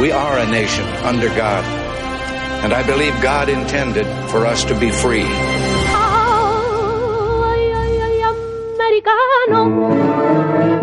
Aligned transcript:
We 0.00 0.10
are 0.10 0.38
a 0.38 0.46
nation 0.46 0.86
under 1.04 1.28
God, 1.28 1.64
and 2.64 2.72
I 2.72 2.82
believe 2.84 3.14
God 3.22 3.48
intended 3.48 4.06
for 4.30 4.46
us 4.46 4.64
to 4.64 4.74
be 4.78 4.90
free. 4.90 5.26
Ay, 5.94 7.62
ay, 7.80 8.00
ay, 8.06 8.22
americano, 8.78 9.60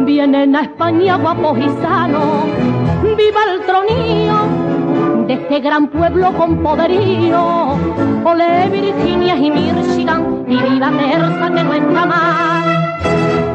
vienen 0.05 0.55
a 0.55 0.62
España 0.62 1.17
guapos 1.17 1.58
y 1.58 1.70
sanos, 1.81 2.45
viva 3.17 3.41
el 3.52 3.62
tronío 3.66 4.38
de 5.28 5.34
este 5.34 5.59
gran 5.59 5.88
pueblo 5.89 6.34
con 6.34 6.64
poderío, 6.64 7.78
ole 8.23 8.70
Virginia 8.70 9.36
y 9.36 9.52
Michigan, 9.52 10.45
y 10.48 10.58
viva 10.58 10.91
Terza 10.91 11.50
que 11.53 11.64
no 11.64 11.73
está 11.73 12.05
mal, 12.05 12.67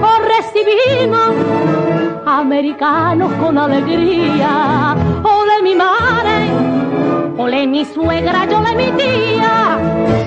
os 0.03 0.19
recibimos 0.37 1.31
americanos 2.27 3.33
con 3.35 3.59
alegría, 3.59 4.94
mi 5.63 5.75
madre, 5.75 6.51
ole 7.39 7.67
mi 7.67 7.85
suegra, 7.85 8.47
yo 8.47 8.59
ole 8.59 8.75
mi 8.77 8.91
tía. 8.93 10.25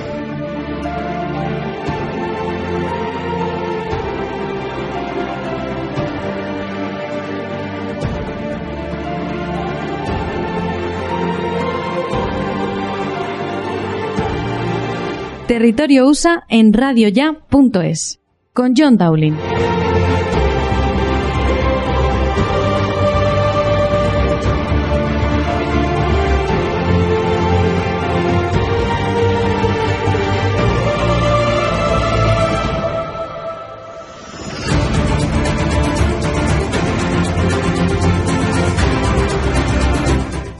Territorio 15.48 16.06
USA 16.06 16.44
en 16.48 16.74
radioya.es 16.74 18.20
con 18.52 18.74
John 18.76 18.98
Dowling. 18.98 19.77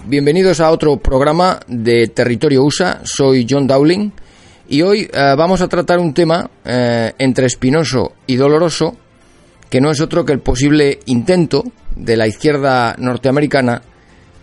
Bienvenidos 0.08 0.60
a 0.60 0.70
otro 0.70 0.96
programa 0.96 1.60
de 1.66 2.08
Territorio 2.08 2.64
USA. 2.64 3.02
Soy 3.04 3.46
John 3.46 3.66
Dowling 3.66 4.10
y 4.66 4.80
hoy 4.80 5.02
eh, 5.02 5.34
vamos 5.36 5.60
a 5.60 5.68
tratar 5.68 5.98
un 5.98 6.14
tema 6.14 6.50
eh, 6.64 7.12
entre 7.18 7.44
espinoso 7.44 8.14
y 8.26 8.36
doloroso 8.36 8.96
que 9.68 9.82
no 9.82 9.90
es 9.90 10.00
otro 10.00 10.24
que 10.24 10.32
el 10.32 10.40
posible 10.40 11.00
intento 11.04 11.62
de 11.94 12.16
la 12.16 12.26
izquierda 12.26 12.96
norteamericana 12.96 13.82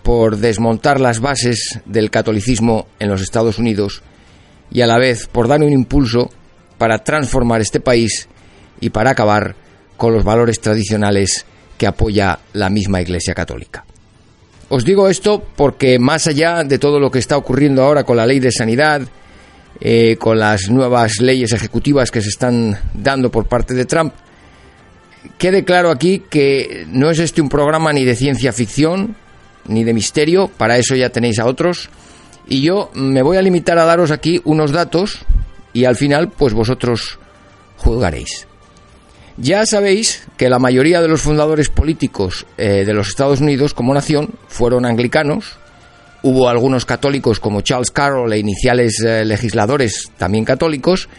por 0.03 0.37
desmontar 0.37 1.01
las 1.01 1.19
bases 1.19 1.79
del 1.85 2.11
catolicismo 2.11 2.85
en 2.99 3.09
los 3.09 3.23
Estados 3.23 3.57
Unidos 3.57 4.03
y 4.69 4.81
a 4.81 4.87
la 4.87 4.99
vez 4.99 5.25
por 5.25 5.47
dar 5.47 5.61
un 5.61 5.73
impulso 5.73 6.29
para 6.77 6.99
transformar 6.99 7.61
este 7.61 7.79
país 7.79 8.29
y 8.79 8.91
para 8.91 9.09
acabar 9.09 9.55
con 9.97 10.13
los 10.13 10.23
valores 10.23 10.61
tradicionales 10.61 11.47
que 11.79 11.87
apoya 11.87 12.37
la 12.53 12.69
misma 12.69 13.01
Iglesia 13.01 13.33
Católica. 13.33 13.83
Os 14.67 14.83
digo 14.83 15.09
esto 15.09 15.43
porque 15.55 15.99
más 15.99 16.25
allá 16.27 16.63
de 16.63 16.79
todo 16.79 16.99
lo 16.99 17.11
que 17.11 17.19
está 17.19 17.37
ocurriendo 17.37 17.83
ahora 17.83 18.03
con 18.03 18.17
la 18.17 18.25
ley 18.25 18.39
de 18.39 18.51
sanidad, 18.51 19.01
eh, 19.79 20.17
con 20.17 20.39
las 20.39 20.69
nuevas 20.69 21.19
leyes 21.19 21.51
ejecutivas 21.53 22.09
que 22.09 22.21
se 22.21 22.29
están 22.29 22.79
dando 22.93 23.29
por 23.29 23.45
parte 23.45 23.73
de 23.75 23.85
Trump, 23.85 24.13
quede 25.37 25.63
claro 25.63 25.91
aquí 25.91 26.23
que 26.29 26.85
no 26.89 27.11
es 27.11 27.19
este 27.19 27.41
un 27.41 27.49
programa 27.49 27.93
ni 27.93 28.05
de 28.05 28.15
ciencia 28.15 28.53
ficción, 28.53 29.15
ni 29.67 29.83
de 29.83 29.93
misterio, 29.93 30.47
para 30.47 30.77
eso 30.77 30.95
ya 30.95 31.09
tenéis 31.09 31.39
a 31.39 31.45
otros, 31.45 31.89
y 32.47 32.61
yo 32.61 32.89
me 32.95 33.21
voy 33.21 33.37
a 33.37 33.41
limitar 33.41 33.77
a 33.77 33.85
daros 33.85 34.11
aquí 34.11 34.41
unos 34.45 34.71
datos 34.71 35.19
y 35.73 35.85
al 35.85 35.95
final 35.95 36.29
pues 36.29 36.53
vosotros 36.53 37.19
juzgaréis. 37.77 38.47
Ya 39.37 39.65
sabéis 39.65 40.25
que 40.37 40.49
la 40.49 40.59
mayoría 40.59 41.01
de 41.01 41.09
los 41.09 41.21
fundadores 41.21 41.67
políticos 41.67 42.45
eh, 42.57 42.85
de 42.85 42.93
los 42.93 43.09
Estados 43.09 43.41
Unidos 43.41 43.73
como 43.73 43.93
nación 43.93 44.29
fueron 44.47 44.85
anglicanos. 44.85 45.57
Hubo 46.23 46.47
algunos 46.47 46.85
católicos 46.85 47.41
como 47.41 47.59
Charles 47.59 47.91
Carroll 47.91 48.31
e 48.31 48.39
iniciales 48.39 49.03
eh, 49.05 49.25
legisladores 49.25 50.09
también 50.17 50.45
católicos. 50.45 51.09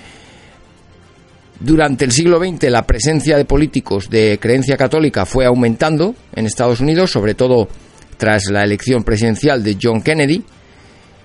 Durante 1.60 2.06
el 2.06 2.12
siglo 2.12 2.38
XX 2.38 2.70
la 2.70 2.86
presencia 2.86 3.36
de 3.36 3.44
políticos 3.44 4.08
de 4.08 4.38
creencia 4.40 4.78
católica 4.78 5.26
fue 5.26 5.44
aumentando 5.44 6.14
en 6.34 6.46
Estados 6.46 6.80
Unidos, 6.80 7.10
sobre 7.10 7.34
todo 7.34 7.68
tras 8.16 8.44
la 8.50 8.64
elección 8.64 9.04
presidencial 9.04 9.62
de 9.62 9.76
John 9.80 10.00
Kennedy. 10.00 10.42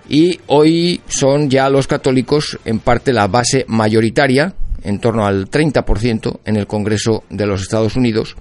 Y 0.09 0.41
hoy 0.47 0.99
son 1.07 1.49
ya 1.49 1.69
los 1.69 1.87
católicos 1.87 2.59
en 2.65 2.79
parte 2.79 3.13
la 3.13 3.27
base 3.27 3.63
mayoritaria 3.69 4.53
en 4.83 4.99
torno 4.99 5.25
al 5.25 5.49
30% 5.49 6.39
en 6.45 6.55
el 6.55 6.67
Congreso 6.67 7.23
de 7.29 7.45
los 7.45 7.61
Estados 7.61 7.95
Unidos, 7.95 8.35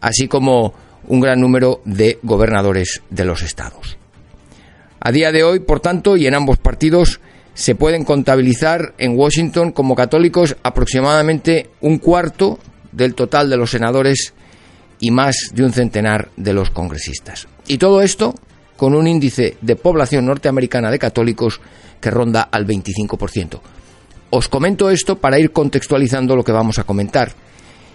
así 0.00 0.28
como 0.28 0.74
un 1.06 1.20
gran 1.20 1.40
número 1.40 1.80
de 1.84 2.18
gobernadores 2.22 3.02
de 3.10 3.24
los 3.24 3.42
estados. 3.42 3.98
A 5.00 5.12
día 5.12 5.32
de 5.32 5.44
hoy, 5.44 5.60
por 5.60 5.80
tanto, 5.80 6.16
y 6.16 6.26
en 6.26 6.34
ambos 6.34 6.58
partidos, 6.58 7.20
se 7.52 7.74
pueden 7.74 8.04
contabilizar 8.04 8.94
en 8.98 9.16
Washington 9.16 9.72
como 9.72 9.94
católicos 9.94 10.56
aproximadamente 10.62 11.70
un 11.80 11.98
cuarto 11.98 12.58
del 12.90 13.14
total 13.14 13.50
de 13.50 13.56
los 13.56 13.70
senadores 13.70 14.34
y 15.00 15.10
más 15.10 15.50
de 15.52 15.64
un 15.64 15.72
centenar 15.72 16.30
de 16.36 16.52
los 16.52 16.70
congresistas. 16.70 17.46
Y 17.66 17.78
todo 17.78 18.02
esto 18.02 18.34
con 18.76 18.94
un 18.94 19.06
índice 19.06 19.56
de 19.60 19.76
población 19.76 20.26
norteamericana 20.26 20.90
de 20.90 20.98
católicos 20.98 21.60
que 22.00 22.10
ronda 22.10 22.42
al 22.42 22.66
25%. 22.66 23.60
Os 24.34 24.48
comento 24.48 24.90
esto 24.90 25.14
para 25.14 25.38
ir 25.38 25.52
contextualizando 25.52 26.34
lo 26.34 26.42
que 26.42 26.50
vamos 26.50 26.80
a 26.80 26.84
comentar. 26.84 27.30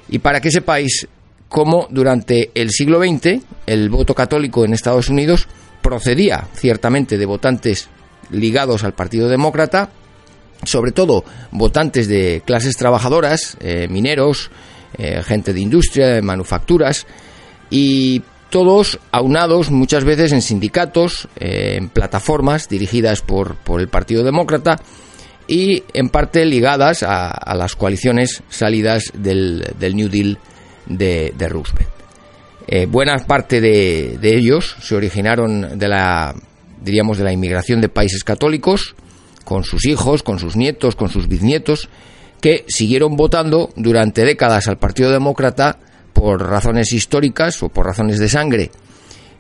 Y 0.08 0.20
para 0.20 0.40
que 0.40 0.52
sepáis 0.52 1.06
cómo 1.50 1.88
durante 1.90 2.52
el 2.56 2.72
siglo 2.72 2.98
XX 3.04 3.44
el 3.66 3.90
voto 3.90 4.16
católico 4.16 4.64
en 4.64 4.72
Estados 4.72 5.10
Unidos 5.10 5.50
procedía 5.82 6.48
ciertamente 6.54 7.18
de 7.18 7.26
votantes 7.26 7.90
ligados 8.32 8.86
al 8.86 8.94
Partido 8.94 9.28
Demócrata, 9.28 9.90
sobre 10.64 10.94
todo 10.94 11.26
votantes 11.52 12.08
de 12.08 12.42
clases 12.46 12.78
trabajadoras, 12.78 13.58
eh, 13.60 13.90
mineros, 13.90 14.50
eh, 14.98 15.22
gente 15.24 15.52
de 15.52 15.60
industria, 15.60 16.08
de 16.08 16.22
manufacturas, 16.22 17.06
y 17.70 18.22
todos 18.50 18.98
aunados 19.12 19.72
muchas 19.72 20.06
veces 20.06 20.32
en 20.32 20.42
sindicatos, 20.42 21.28
eh, 21.36 21.76
en 21.76 21.90
plataformas 21.90 22.70
dirigidas 22.70 23.22
por, 23.22 23.56
por 23.56 23.82
el 23.82 23.90
Partido 23.90 24.24
Demócrata, 24.24 24.80
y 25.50 25.84
en 25.94 26.10
parte 26.10 26.46
ligadas 26.46 27.02
a, 27.02 27.56
las 27.56 27.76
coaliciones 27.76 28.44
salidas 28.50 29.06
del, 29.16 29.66
New 29.96 30.08
Deal 30.08 30.38
de, 30.86 31.34
Roosevelt. 31.50 31.90
Eh, 32.68 32.86
buena 32.86 33.18
parte 33.26 33.60
de, 33.60 34.20
ellos 34.22 34.76
se 34.80 34.96
originaron 34.96 35.80
de 35.80 35.88
la, 35.88 36.36
diríamos, 36.80 37.18
de 37.18 37.24
la 37.24 37.34
inmigración 37.34 37.82
de 37.82 37.90
países 37.90 38.24
católicos, 38.24 38.96
con 39.44 39.64
sus 39.64 39.88
hijos, 39.88 40.22
con 40.22 40.38
sus 40.38 40.56
nietos, 40.56 40.96
con 40.96 41.10
sus 41.10 41.28
bisnietos, 41.28 41.90
que 42.42 42.64
siguieron 42.68 43.16
votando 43.16 43.72
durante 43.76 44.24
décadas 44.24 44.68
al 44.68 44.78
Partido 44.78 45.10
Demócrata 45.10 45.80
por 46.14 46.48
razones 46.48 46.94
históricas 46.94 47.64
o 47.64 47.70
por 47.70 47.88
razones 47.88 48.20
de 48.20 48.30
sangre. 48.30 48.70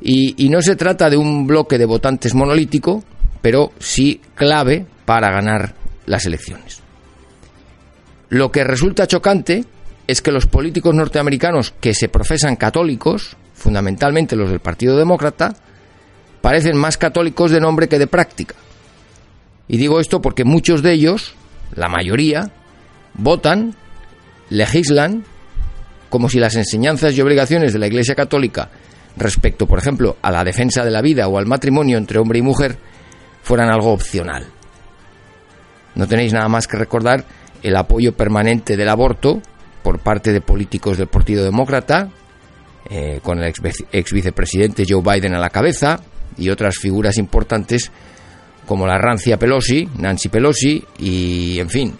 Y 0.01 0.49
no 0.49 0.63
se 0.63 0.75
trata 0.75 1.07
de 1.09 1.17
un 1.17 1.45
bloque 1.45 1.77
de 1.77 1.85
votantes 1.85 2.33
monolítico, 2.33 3.03
pero 3.41 3.73
sí 3.77 4.21
clave 4.33 4.87
para 5.05 5.29
ganar 5.29 5.78
las 6.09 6.25
elecciones. 6.25 6.81
Lo 8.29 8.51
que 8.51 8.63
resulta 8.63 9.07
chocante 9.07 9.63
es 10.07 10.21
que 10.21 10.31
los 10.31 10.47
políticos 10.47 10.93
norteamericanos 10.95 11.71
que 11.79 11.93
se 11.93 12.09
profesan 12.09 12.55
católicos, 12.55 13.37
fundamentalmente 13.53 14.35
los 14.35 14.49
del 14.49 14.59
Partido 14.59 14.97
Demócrata, 14.97 15.55
parecen 16.41 16.75
más 16.77 16.97
católicos 16.97 17.51
de 17.51 17.61
nombre 17.61 17.87
que 17.87 17.99
de 17.99 18.07
práctica. 18.07 18.55
Y 19.67 19.77
digo 19.77 19.99
esto 19.99 20.19
porque 20.19 20.45
muchos 20.45 20.81
de 20.81 20.93
ellos, 20.93 21.35
la 21.75 21.89
mayoría, 21.89 22.51
votan, 23.13 23.75
legislan, 24.49 25.23
como 26.09 26.27
si 26.27 26.39
las 26.39 26.55
enseñanzas 26.55 27.15
y 27.15 27.21
obligaciones 27.21 27.71
de 27.71 27.79
la 27.79 27.87
Iglesia 27.87 28.15
Católica 28.15 28.71
respecto, 29.15 29.67
por 29.67 29.77
ejemplo, 29.77 30.17
a 30.23 30.31
la 30.31 30.43
defensa 30.43 30.83
de 30.83 30.89
la 30.89 31.03
vida 31.03 31.27
o 31.27 31.37
al 31.37 31.45
matrimonio 31.45 31.99
entre 31.99 32.17
hombre 32.17 32.39
y 32.39 32.41
mujer, 32.41 32.77
fueran 33.43 33.69
algo 33.69 33.91
opcional. 33.91 34.47
No 35.95 36.07
tenéis 36.07 36.33
nada 36.33 36.47
más 36.47 36.67
que 36.67 36.77
recordar 36.77 37.25
el 37.63 37.75
apoyo 37.75 38.15
permanente 38.15 38.77
del 38.77 38.89
aborto 38.89 39.41
por 39.83 39.99
parte 39.99 40.31
de 40.31 40.41
políticos 40.41 40.97
del 40.97 41.07
Partido 41.07 41.43
Demócrata, 41.43 42.09
eh, 42.89 43.19
con 43.23 43.39
el 43.39 43.45
ex, 43.45 43.61
ex 43.91 44.13
vicepresidente 44.13 44.85
Joe 44.87 45.01
Biden 45.01 45.35
a 45.35 45.39
la 45.39 45.49
cabeza 45.49 45.99
y 46.37 46.49
otras 46.49 46.77
figuras 46.77 47.17
importantes 47.17 47.91
como 48.65 48.85
la 48.85 48.97
rancia 48.97 49.37
Pelosi, 49.37 49.87
Nancy 49.97 50.29
Pelosi 50.29 50.83
y, 50.97 51.59
en 51.59 51.69
fin, 51.69 51.95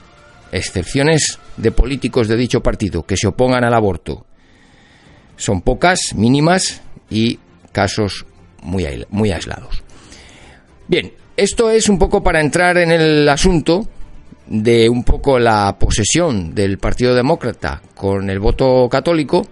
excepciones 0.52 1.40
de 1.58 1.72
políticos 1.72 2.28
de 2.28 2.38
dicho 2.38 2.62
partido 2.62 3.04
que 3.04 3.18
se 3.18 3.28
opongan 3.28 3.64
al 3.64 3.74
aborto 3.74 4.26
son 5.40 5.62
pocas, 5.62 6.14
mínimas 6.16 6.82
y 7.10 7.40
casos 7.72 8.26
muy, 8.62 8.86
muy 9.10 9.32
aislados. 9.32 9.84
Bien, 10.88 11.14
esto 11.40 11.72
es 11.72 11.88
un 11.88 11.98
poco 11.98 12.22
para 12.22 12.42
entrar 12.42 12.78
en 12.78 12.92
el 12.92 13.28
asunto 13.30 13.88
de 14.48 14.90
un 14.90 15.06
poco 15.06 15.40
la 15.40 15.78
posesión 15.80 16.54
del 16.54 16.78
Partido 16.78 17.16
Demócrata 17.16 17.82
con 17.96 18.30
el 18.30 18.40
voto 18.40 18.90
católico 18.90 19.48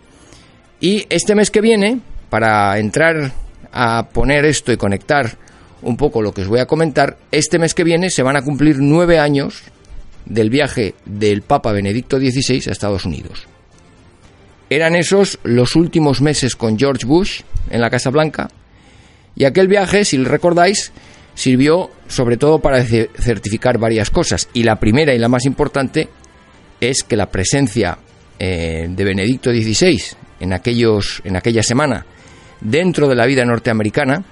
y 0.81 1.06
este 1.10 1.34
mes 1.34 1.50
que 1.50 1.62
viene, 1.62 2.00
para 2.30 2.78
entrar 2.78 3.31
a 3.72 4.10
poner 4.12 4.44
esto 4.45 4.74
y 4.74 4.78
conectar 4.78 5.38
un 5.81 5.95
poco 5.95 6.22
lo 6.22 6.34
que 6.34 6.42
os 6.42 6.48
voy 6.48 6.60
a 6.60 6.66
comentar, 6.66 7.18
este 7.31 7.57
mes 7.57 7.74
que 7.74 7.86
viene 7.86 8.10
se 8.10 8.24
van 8.24 8.36
a 8.36 8.42
cumplir 8.42 8.80
nueve 8.80 9.18
años 9.18 9.63
del 10.25 10.50
viaje 10.50 10.94
del 11.06 11.42
Papa 11.42 11.72
Benedicto 11.72 12.19
XVI 12.19 12.63
a 12.68 12.72
Estados 12.72 13.06
Unidos. 13.06 13.48
Eran 14.69 14.95
esos 14.95 15.40
los 15.44 15.78
últimos 15.78 16.22
meses 16.22 16.57
con 16.57 16.78
George 16.78 17.06
Bush 17.06 17.44
en 17.69 17.80
la 17.80 17.90
Casa 17.90 18.10
Blanca 18.10 18.50
y 19.38 19.45
aquel 19.45 19.68
viaje, 19.68 20.04
si 20.04 20.18
recordáis, 20.18 20.92
sirvió 21.38 21.92
sobre 22.07 22.36
todo 22.36 22.57
para 22.57 22.84
certificar 22.84 23.78
varias 23.78 24.10
cosas 24.10 24.50
y 24.54 24.63
la 24.63 24.78
primera 24.78 25.13
y 25.13 25.19
la 25.19 25.30
más 25.30 25.45
importante 25.45 26.10
es 26.81 27.04
que 27.04 27.16
la 27.16 27.28
presencia 27.28 28.00
eh, 28.39 28.88
de 28.89 29.04
Benedicto 29.04 29.51
XVI 29.51 30.01
en, 30.39 30.54
aquellos, 30.54 31.22
en 31.24 31.36
aquella 31.36 31.62
semana 31.62 32.07
dentro 32.60 33.07
de 33.07 33.13
la 33.13 33.28
vida 33.28 33.45
norteamericana 33.45 34.24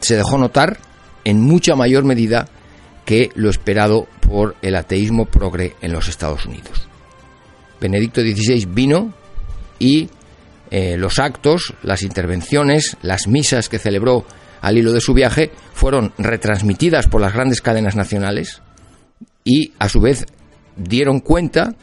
se 0.00 0.14
dejó 0.14 0.38
notar 0.38 0.78
en 1.24 1.40
mucha 1.40 1.74
mayor 1.74 2.04
medida 2.04 2.46
que 3.04 3.30
lo 3.34 3.50
esperado 3.50 4.06
por 4.20 4.54
el 4.62 4.76
ateísmo 4.76 5.24
progre 5.24 5.74
en 5.80 5.92
los 5.92 6.06
Estados 6.06 6.46
Unidos. 6.46 6.86
Benedicto 7.80 8.20
XVI 8.20 8.64
vino 8.66 9.12
y 9.80 10.08
eh, 10.70 10.96
los 10.96 11.18
actos, 11.18 11.74
las 11.82 12.04
intervenciones, 12.04 12.96
las 13.02 13.26
misas 13.26 13.68
que 13.68 13.80
celebró 13.80 14.24
al 14.60 14.78
hilo 14.78 14.92
de 14.92 15.00
su 15.00 15.14
viaje 15.14 15.50
fueron 15.72 16.12
retransmitidas 16.18 17.06
por 17.06 17.20
las 17.20 17.32
grandes 17.32 17.60
cadenas 17.60 17.96
nacionales 17.96 18.62
y 19.44 19.72
a 19.78 19.88
su 19.88 20.00
vez 20.00 20.26
dieron 20.76 21.20
cuenta 21.20 21.74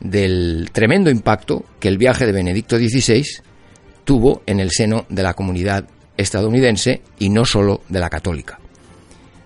del 0.00 0.70
tremendo 0.72 1.10
impacto 1.10 1.64
que 1.78 1.88
el 1.88 1.98
viaje 1.98 2.26
de 2.26 2.32
Benedicto 2.32 2.76
XVI 2.76 3.24
tuvo 4.04 4.42
en 4.46 4.60
el 4.60 4.70
seno 4.70 5.06
de 5.08 5.22
la 5.22 5.34
comunidad 5.34 5.84
estadounidense 6.16 7.02
y 7.18 7.28
no 7.28 7.44
solo 7.44 7.82
de 7.88 8.00
la 8.00 8.10
católica. 8.10 8.58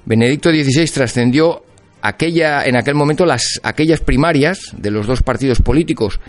Benedicto 0.05 0.51
XVI 0.51 0.87
trascendió 0.87 1.63
aquella, 2.01 2.65
en 2.65 2.77
aquel 2.77 2.95
momento 2.95 3.27
las, 3.27 3.61
aquellas 3.63 4.01
primarias 4.01 4.73
de 4.77 4.91
los 4.91 5.07
dos 5.07 5.23
partidos 5.23 5.61
políticos 5.61 6.21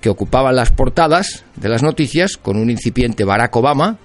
que 0.00 0.08
ocupaban 0.08 0.56
las 0.56 0.70
portadas 0.70 1.44
de 1.56 1.68
las 1.68 1.82
noticias 1.82 2.36
con 2.36 2.56
un 2.56 2.70
incipiente 2.70 3.24
Barack 3.24 3.54
Obama 3.56 3.98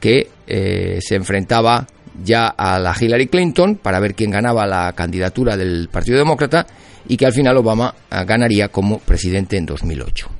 que 0.00 0.28
eh, 0.46 0.98
se 1.00 1.14
enfrentaba 1.14 1.86
ya 2.22 2.48
a 2.48 2.78
la 2.78 2.94
Hillary 2.98 3.26
Clinton 3.26 3.76
para 3.76 4.00
ver 4.00 4.14
quién 4.14 4.30
ganaba 4.30 4.66
la 4.66 4.92
candidatura 4.92 5.56
del 5.56 5.88
Partido 5.90 6.18
Demócrata 6.18 6.66
y 7.08 7.16
que 7.16 7.26
al 7.26 7.32
final 7.32 7.56
Obama 7.58 7.94
eh, 8.10 8.24
ganaría 8.24 8.68
como 8.68 8.98
presidente 8.98 9.56
en 9.56 9.66
2008. 9.66 10.30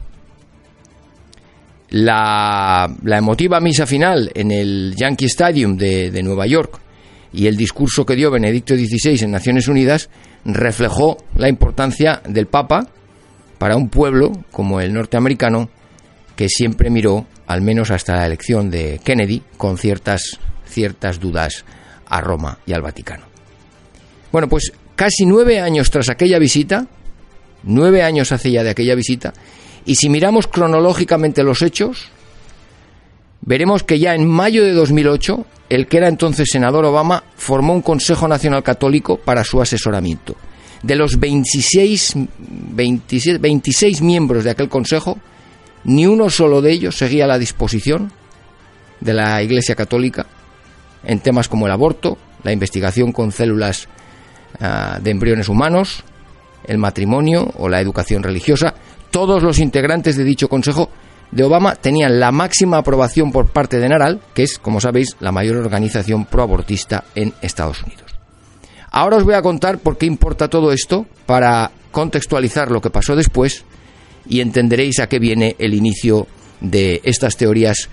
La, 1.91 2.89
emotiva 3.05 3.61
misa 3.61 3.87
final 3.87 4.31
en 4.35 4.51
el 4.51 4.95
Yankee 4.97 5.27
Stadium 5.27 5.77
de, 5.77 6.11
de 6.11 6.23
Nueva 6.23 6.47
York 6.47 6.81
y 7.33 7.47
el 7.47 7.57
discurso 7.57 8.05
que 8.05 8.17
dio 8.17 8.31
Benedicto 8.31 8.75
XVI 8.75 9.25
en 9.25 9.31
Naciones 9.31 9.69
Unidas 9.69 10.11
reflejó 10.45 11.19
la 11.37 11.49
importancia 11.49 12.23
del 12.29 12.47
Papa 12.47 12.89
para 13.59 13.77
un 13.77 13.89
pueblo 13.89 14.33
como 14.51 14.81
el 14.81 14.93
norteamericano 14.93 15.69
que 16.37 16.49
siempre 16.49 16.91
miró, 16.91 17.27
al 17.47 17.63
menos 17.63 17.91
hasta 17.91 18.17
la 18.17 18.27
elección 18.27 18.71
de 18.71 19.01
Kennedy, 19.03 19.43
con 19.57 19.79
ciertas, 19.79 20.39
ciertas 20.67 21.19
dudas 21.19 21.65
a 22.07 22.21
Roma 22.21 22.59
y 22.67 22.73
al 22.73 22.83
Vaticano. 22.83 23.25
Bueno, 24.31 24.49
pues 24.49 24.73
casi 24.95 25.25
nueve 25.25 25.61
años 25.61 25.91
tras 25.91 26.11
aquella 26.11 26.39
visita, 26.39 26.87
nueve 27.65 28.03
años 28.03 28.33
hace 28.33 28.51
ya 28.51 28.63
de 28.63 28.71
aquella 28.71 28.95
visita, 28.95 29.33
y 29.87 29.95
si 29.97 30.09
miramos 30.11 30.47
cronológicamente 30.47 31.43
los 31.43 31.63
hechos, 31.63 32.09
veremos 33.41 33.83
que 33.83 33.99
ya 33.99 34.15
en 34.15 34.29
mayo 34.29 34.63
de 34.63 34.73
2008, 34.73 35.47
el 35.71 35.87
que 35.87 35.97
era 35.97 36.09
entonces 36.09 36.49
senador 36.51 36.85
Obama 36.85 37.25
formó 37.37 37.73
un 37.73 37.83
Consejo 37.83 38.29
Nacional 38.29 38.63
Católico 38.63 39.17
para 39.17 39.45
su 39.45 39.61
asesoramiento. 39.61 40.37
De 40.83 40.97
los 40.97 41.19
26, 41.19 42.15
26 42.39 44.03
miembros 44.03 44.45
de 44.45 44.51
aquel 44.51 44.69
Consejo, 44.69 45.19
ni 45.87 46.05
uno 46.05 46.29
solo 46.31 46.61
de 46.61 46.73
ellos 46.73 46.99
seguía 46.99 47.27
la 47.29 47.39
disposición 47.39 48.11
de 49.01 49.15
la 49.15 49.41
Iglesia 49.43 49.77
Católica 49.77 50.27
en 51.05 51.21
temas 51.21 51.49
como 51.49 51.67
el 51.67 51.73
aborto, 51.73 52.19
la 52.43 52.53
investigación 52.53 53.13
con 53.13 53.31
células 53.31 53.87
ah, 54.61 54.99
de 55.01 55.11
embriones 55.13 55.49
humanos, 55.49 56.03
el 56.65 56.79
matrimonio 56.79 57.53
o 57.59 57.69
la 57.69 57.81
educación 57.81 58.25
religiosa. 58.25 58.75
Todos 59.13 59.45
los 59.45 59.61
integrantes 59.61 60.17
de 60.17 60.25
dicho 60.25 60.49
Consejo 60.49 60.91
de 61.31 61.45
Obama 61.45 61.77
tenían 61.77 62.19
la 62.19 62.33
máxima 62.33 62.79
aprobación 62.79 63.31
por 63.31 63.47
parte 63.47 63.79
de 63.79 63.89
Naral, 63.89 64.21
que 64.35 64.43
es, 64.43 64.59
como 64.59 64.81
sabéis, 64.81 65.17
la 65.21 65.31
mayor 65.31 65.57
organización 65.57 66.25
proabortista 66.25 67.05
en 67.15 67.33
Estados 67.43 67.85
Unidos. 67.85 68.17
Ahora 68.91 69.19
os 69.19 69.25
voy 69.25 69.35
a 69.35 69.43
contar 69.43 69.79
por 69.79 69.99
qué 69.99 70.07
importa 70.07 70.49
todo 70.49 70.73
esto 70.73 71.07
para 71.27 71.71
contextualizar 71.93 72.73
lo 72.73 72.81
que 72.81 72.91
pasó 72.91 73.15
después 73.15 73.65
y 74.29 74.41
entenderéis 74.41 74.99
a 75.01 75.09
qué 75.09 75.19
viene 75.19 75.57
el 75.59 75.75
inicio 75.75 76.27
de 76.61 77.01
estas 77.05 77.37
teorías 77.37 77.89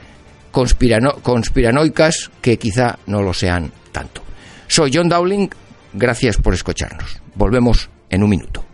conspiranoicas 0.51 2.31
que 2.41 2.57
quizá 2.57 3.00
no 3.07 3.21
lo 3.21 3.33
sean 3.33 3.71
tanto. 3.91 4.21
Soy 4.68 4.92
John 4.94 5.09
Dowling, 5.09 5.49
gracias 5.94 6.37
por 6.37 6.54
escucharnos. 6.54 7.21
Volvemos 7.35 7.90
en 8.09 8.23
un 8.23 8.30
minuto. 8.30 8.72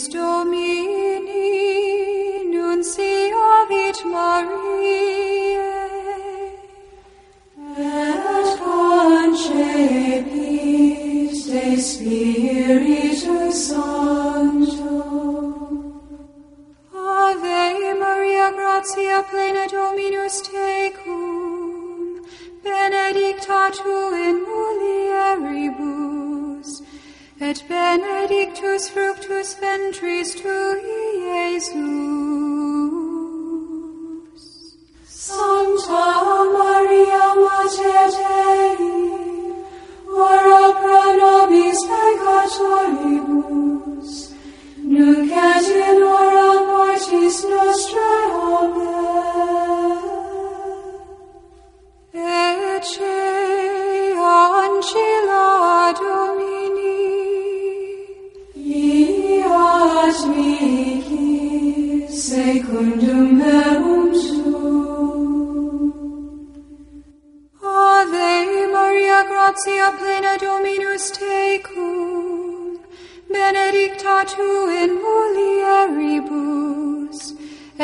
Christo 0.00 0.46
me. 0.46 0.99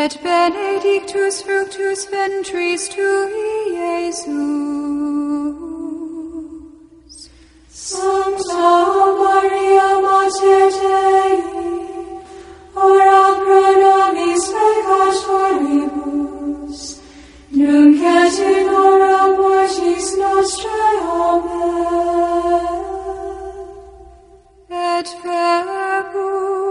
Et 0.06 0.14
benedictus 0.22 1.42
fructus 1.42 2.06
ventris 2.10 2.82
tui, 2.94 3.74
Iesus. 3.74 4.26
Sancta 7.68 8.70
Maria, 9.20 9.88
Mater 10.04 10.68
Dei, 10.78 11.34
ora 12.86 13.22
pro 13.40 13.64
nobis 13.82 14.44
peccatoribus, 14.54 16.80
nunc 17.50 18.00
et 18.18 18.36
in 18.54 18.66
hora 18.74 19.20
mortis 19.38 20.06
nostrae. 20.20 20.96
Amen. 21.26 22.66
Et 24.70 25.08
verbum 25.24 26.65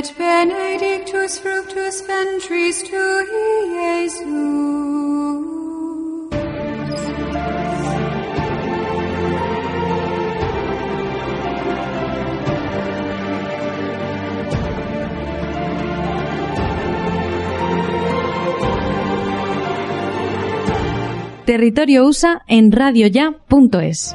et 0.00 0.14
benedictus 0.18 1.38
fructus 1.38 2.02
ventris 2.06 2.82
tui, 2.82 3.26
Iesus. 3.76 4.79
Territorio 21.50 22.06
USA 22.06 22.42
en 22.46 22.70
radioya.es. 22.70 24.14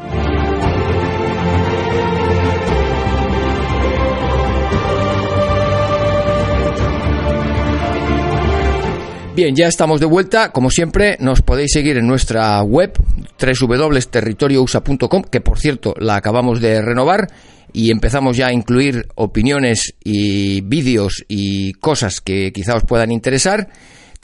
Bien, 9.35 9.53
ya 9.53 9.67
estamos 9.67 9.99
de 9.99 10.05
vuelta. 10.05 10.53
Como 10.53 10.69
siempre, 10.69 11.17
nos 11.19 11.41
podéis 11.41 11.73
seguir 11.73 11.97
en 11.97 12.07
nuestra 12.07 12.63
web 12.63 12.93
www.territoriousa.com, 13.37 15.23
que 15.29 15.41
por 15.41 15.59
cierto 15.59 15.93
la 15.99 16.15
acabamos 16.15 16.61
de 16.61 16.81
renovar 16.81 17.27
y 17.73 17.91
empezamos 17.91 18.37
ya 18.37 18.47
a 18.47 18.53
incluir 18.53 19.09
opiniones 19.15 19.93
y 20.01 20.61
vídeos 20.61 21.25
y 21.27 21.73
cosas 21.73 22.21
que 22.21 22.53
quizá 22.53 22.77
os 22.77 22.85
puedan 22.85 23.11
interesar. 23.11 23.67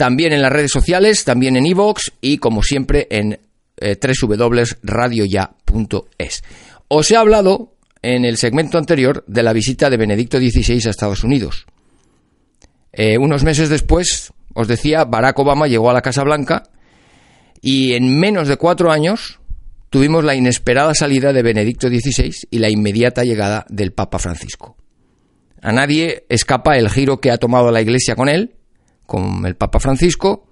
También 0.01 0.33
en 0.33 0.41
las 0.41 0.51
redes 0.51 0.71
sociales, 0.71 1.23
también 1.25 1.57
en 1.57 1.67
iVoox 1.67 2.13
y 2.21 2.39
como 2.39 2.63
siempre 2.63 3.05
en 3.11 3.39
eh, 3.77 3.99
www.radioya.es. 4.01 6.43
Os 6.87 7.11
he 7.11 7.15
hablado 7.15 7.75
en 8.01 8.25
el 8.25 8.37
segmento 8.37 8.79
anterior 8.79 9.23
de 9.27 9.43
la 9.43 9.53
visita 9.53 9.91
de 9.91 9.97
Benedicto 9.97 10.39
XVI 10.39 10.87
a 10.87 10.89
Estados 10.89 11.23
Unidos. 11.23 11.67
Eh, 12.91 13.19
unos 13.19 13.43
meses 13.43 13.69
después, 13.69 14.33
os 14.55 14.67
decía, 14.67 15.05
Barack 15.05 15.37
Obama 15.37 15.67
llegó 15.67 15.91
a 15.91 15.93
la 15.93 16.01
Casa 16.01 16.23
Blanca 16.23 16.63
y 17.61 17.93
en 17.93 18.19
menos 18.19 18.47
de 18.47 18.57
cuatro 18.57 18.91
años 18.91 19.39
tuvimos 19.91 20.23
la 20.23 20.33
inesperada 20.33 20.95
salida 20.95 21.31
de 21.31 21.43
Benedicto 21.43 21.89
XVI 21.89 22.33
y 22.49 22.57
la 22.57 22.71
inmediata 22.71 23.23
llegada 23.23 23.67
del 23.69 23.93
Papa 23.93 24.17
Francisco. 24.17 24.77
A 25.61 25.71
nadie 25.71 26.25
escapa 26.27 26.75
el 26.75 26.89
giro 26.89 27.21
que 27.21 27.29
ha 27.29 27.37
tomado 27.37 27.69
la 27.69 27.81
Iglesia 27.81 28.15
con 28.15 28.29
él, 28.29 28.55
con 29.11 29.45
el 29.45 29.57
Papa 29.57 29.81
Francisco, 29.81 30.47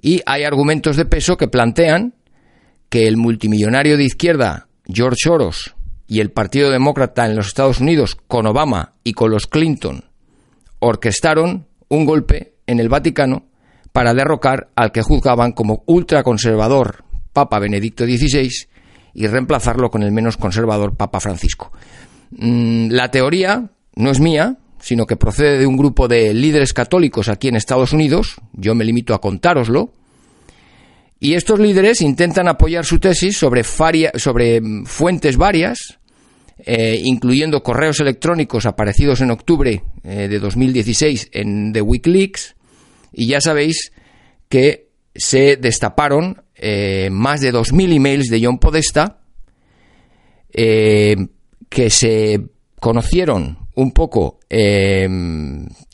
y 0.00 0.22
hay 0.24 0.44
argumentos 0.44 0.96
de 0.96 1.04
peso 1.04 1.36
que 1.36 1.48
plantean 1.48 2.14
que 2.88 3.08
el 3.08 3.16
multimillonario 3.16 3.96
de 3.96 4.04
izquierda 4.04 4.68
George 4.86 5.16
Soros 5.24 5.74
y 6.06 6.20
el 6.20 6.30
Partido 6.30 6.70
Demócrata 6.70 7.26
en 7.26 7.34
los 7.34 7.48
Estados 7.48 7.80
Unidos 7.80 8.16
con 8.28 8.46
Obama 8.46 8.92
y 9.02 9.14
con 9.14 9.32
los 9.32 9.48
Clinton 9.48 10.04
orquestaron 10.78 11.66
un 11.88 12.04
golpe 12.04 12.54
en 12.68 12.78
el 12.78 12.88
Vaticano 12.88 13.48
para 13.90 14.14
derrocar 14.14 14.68
al 14.76 14.92
que 14.92 15.02
juzgaban 15.02 15.50
como 15.50 15.82
ultraconservador 15.86 17.02
Papa 17.32 17.58
Benedicto 17.58 18.04
XVI 18.04 18.48
y 19.12 19.26
reemplazarlo 19.26 19.90
con 19.90 20.04
el 20.04 20.12
menos 20.12 20.36
conservador 20.36 20.96
Papa 20.96 21.18
Francisco. 21.18 21.72
Mm, 22.30 22.90
la 22.90 23.10
teoría 23.10 23.72
no 23.96 24.10
es 24.12 24.20
mía, 24.20 24.56
sino 24.80 25.06
que 25.06 25.16
procede 25.16 25.58
de 25.58 25.66
un 25.66 25.76
grupo 25.76 26.08
de 26.08 26.34
líderes 26.34 26.72
católicos 26.72 27.28
aquí 27.28 27.48
en 27.48 27.56
Estados 27.56 27.92
Unidos, 27.92 28.36
yo 28.52 28.74
me 28.74 28.84
limito 28.84 29.14
a 29.14 29.20
contároslo, 29.20 29.92
y 31.20 31.34
estos 31.34 31.58
líderes 31.58 32.00
intentan 32.00 32.48
apoyar 32.48 32.84
su 32.84 33.00
tesis 33.00 33.36
sobre, 33.36 34.60
mm, 34.60 34.84
fuentes 34.84 35.36
varias, 35.36 35.98
eh, 36.64 37.00
incluyendo 37.02 37.62
correos 37.62 38.00
electrónicos 38.00 38.66
aparecidos 38.66 39.20
en 39.20 39.30
octubre 39.30 39.82
eh, 40.04 40.28
de 40.28 40.38
2016 40.38 41.30
en 41.32 41.72
The 41.72 41.82
Wikileaks, 41.82 42.56
y 43.12 43.26
ya 43.26 43.40
sabéis 43.40 43.92
que 44.48 44.88
se 45.14 45.56
destaparon 45.56 46.42
eh, 46.54 47.08
más 47.10 47.40
de 47.40 47.52
2.000 47.52 47.96
emails 47.96 48.28
de 48.28 48.44
John 48.44 48.58
Podesta 48.58 49.18
que 50.50 51.90
se 51.90 52.40
conocieron 52.80 53.67
un 53.78 53.92
poco 53.92 54.40
eh, 54.50 55.08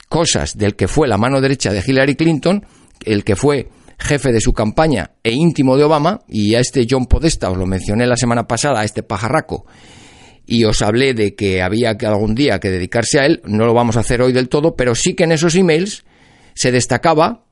cosas 0.08 0.56
del 0.56 0.74
que 0.74 0.88
fue 0.88 1.06
la 1.06 1.18
mano 1.18 1.40
derecha 1.40 1.70
de 1.70 1.82
Hillary 1.86 2.14
Clinton, 2.14 2.64
el 3.04 3.24
que 3.24 3.36
fue 3.36 3.68
jefe 3.98 4.32
de 4.32 4.40
su 4.40 4.54
campaña 4.54 5.12
e 5.22 5.32
íntimo 5.32 5.76
de 5.76 5.84
Obama, 5.84 6.22
y 6.26 6.54
a 6.54 6.60
este 6.60 6.86
John 6.88 7.04
Podesta 7.04 7.50
os 7.50 7.58
lo 7.58 7.66
mencioné 7.66 8.06
la 8.06 8.16
semana 8.16 8.46
pasada, 8.46 8.80
a 8.80 8.84
este 8.84 9.02
pajarraco, 9.02 9.66
y 10.46 10.64
os 10.64 10.80
hablé 10.80 11.12
de 11.12 11.34
que 11.34 11.60
había 11.60 11.98
que 11.98 12.06
algún 12.06 12.34
día 12.34 12.58
que 12.58 12.70
dedicarse 12.70 13.20
a 13.20 13.26
él, 13.26 13.42
no 13.44 13.66
lo 13.66 13.74
vamos 13.74 13.98
a 13.98 14.00
hacer 14.00 14.22
hoy 14.22 14.32
del 14.32 14.48
todo, 14.48 14.76
pero 14.76 14.94
sí 14.94 15.12
que 15.14 15.24
en 15.24 15.32
esos 15.32 15.54
emails 15.54 16.04
se 16.54 16.72
destacaba, 16.72 17.44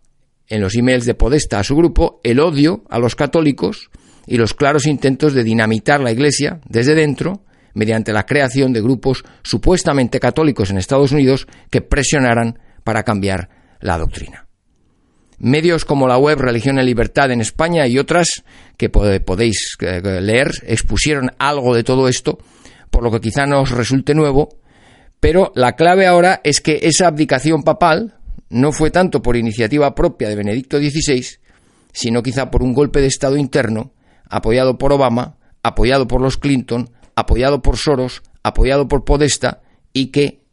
en 0.48 0.62
los 0.62 0.74
emails 0.76 1.04
de 1.04 1.14
Podesta 1.14 1.58
a 1.58 1.64
su 1.64 1.76
grupo, 1.76 2.20
el 2.24 2.40
odio 2.40 2.84
a 2.88 2.98
los 2.98 3.16
católicos 3.16 3.90
y 4.26 4.38
los 4.38 4.54
claros 4.54 4.86
intentos 4.86 5.34
de 5.34 5.44
dinamitar 5.44 6.00
la 6.00 6.10
Iglesia 6.10 6.60
desde 6.66 6.94
dentro 6.94 7.44
mediante 7.74 8.12
la 8.12 8.26
creación 8.26 8.72
de 8.72 8.80
grupos 8.80 9.24
supuestamente 9.42 10.20
católicos 10.20 10.70
en 10.70 10.78
Estados 10.78 11.12
Unidos 11.12 11.46
que 11.70 11.80
presionaran 11.80 12.58
para 12.84 13.02
cambiar 13.02 13.48
la 13.80 13.98
doctrina. 13.98 14.46
Medios 15.38 15.84
como 15.84 16.06
la 16.06 16.18
web 16.18 16.38
Religión 16.38 16.78
y 16.78 16.84
Libertad 16.84 17.32
en 17.32 17.40
España 17.40 17.86
y 17.88 17.98
otras 17.98 18.44
que 18.76 18.88
podéis 18.88 19.76
eh, 19.80 20.00
leer 20.20 20.52
expusieron 20.66 21.32
algo 21.38 21.74
de 21.74 21.82
todo 21.82 22.06
esto, 22.08 22.38
por 22.90 23.02
lo 23.02 23.10
que 23.10 23.20
quizá 23.20 23.46
no 23.46 23.62
os 23.62 23.70
resulte 23.70 24.14
nuevo, 24.14 24.60
pero 25.18 25.52
la 25.54 25.72
clave 25.72 26.06
ahora 26.06 26.40
es 26.44 26.60
que 26.60 26.80
esa 26.82 27.08
abdicación 27.08 27.62
papal 27.62 28.14
no 28.50 28.70
fue 28.70 28.90
tanto 28.90 29.22
por 29.22 29.36
iniciativa 29.36 29.94
propia 29.94 30.28
de 30.28 30.36
Benedicto 30.36 30.78
XVI, 30.78 31.24
sino 31.92 32.22
quizá 32.22 32.50
por 32.50 32.62
un 32.62 32.74
golpe 32.74 33.00
de 33.00 33.06
Estado 33.06 33.36
interno 33.36 33.92
apoyado 34.28 34.78
por 34.78 34.92
Obama, 34.92 35.36
apoyado 35.62 36.08
por 36.08 36.20
los 36.20 36.38
Clinton, 36.38 36.90
apoyado 37.14 37.62
por 37.62 37.76
Soros, 37.76 38.22
apoyado 38.42 38.88
por 38.88 39.04
Podesta 39.04 39.62
y 39.92 40.10
que 40.10 40.44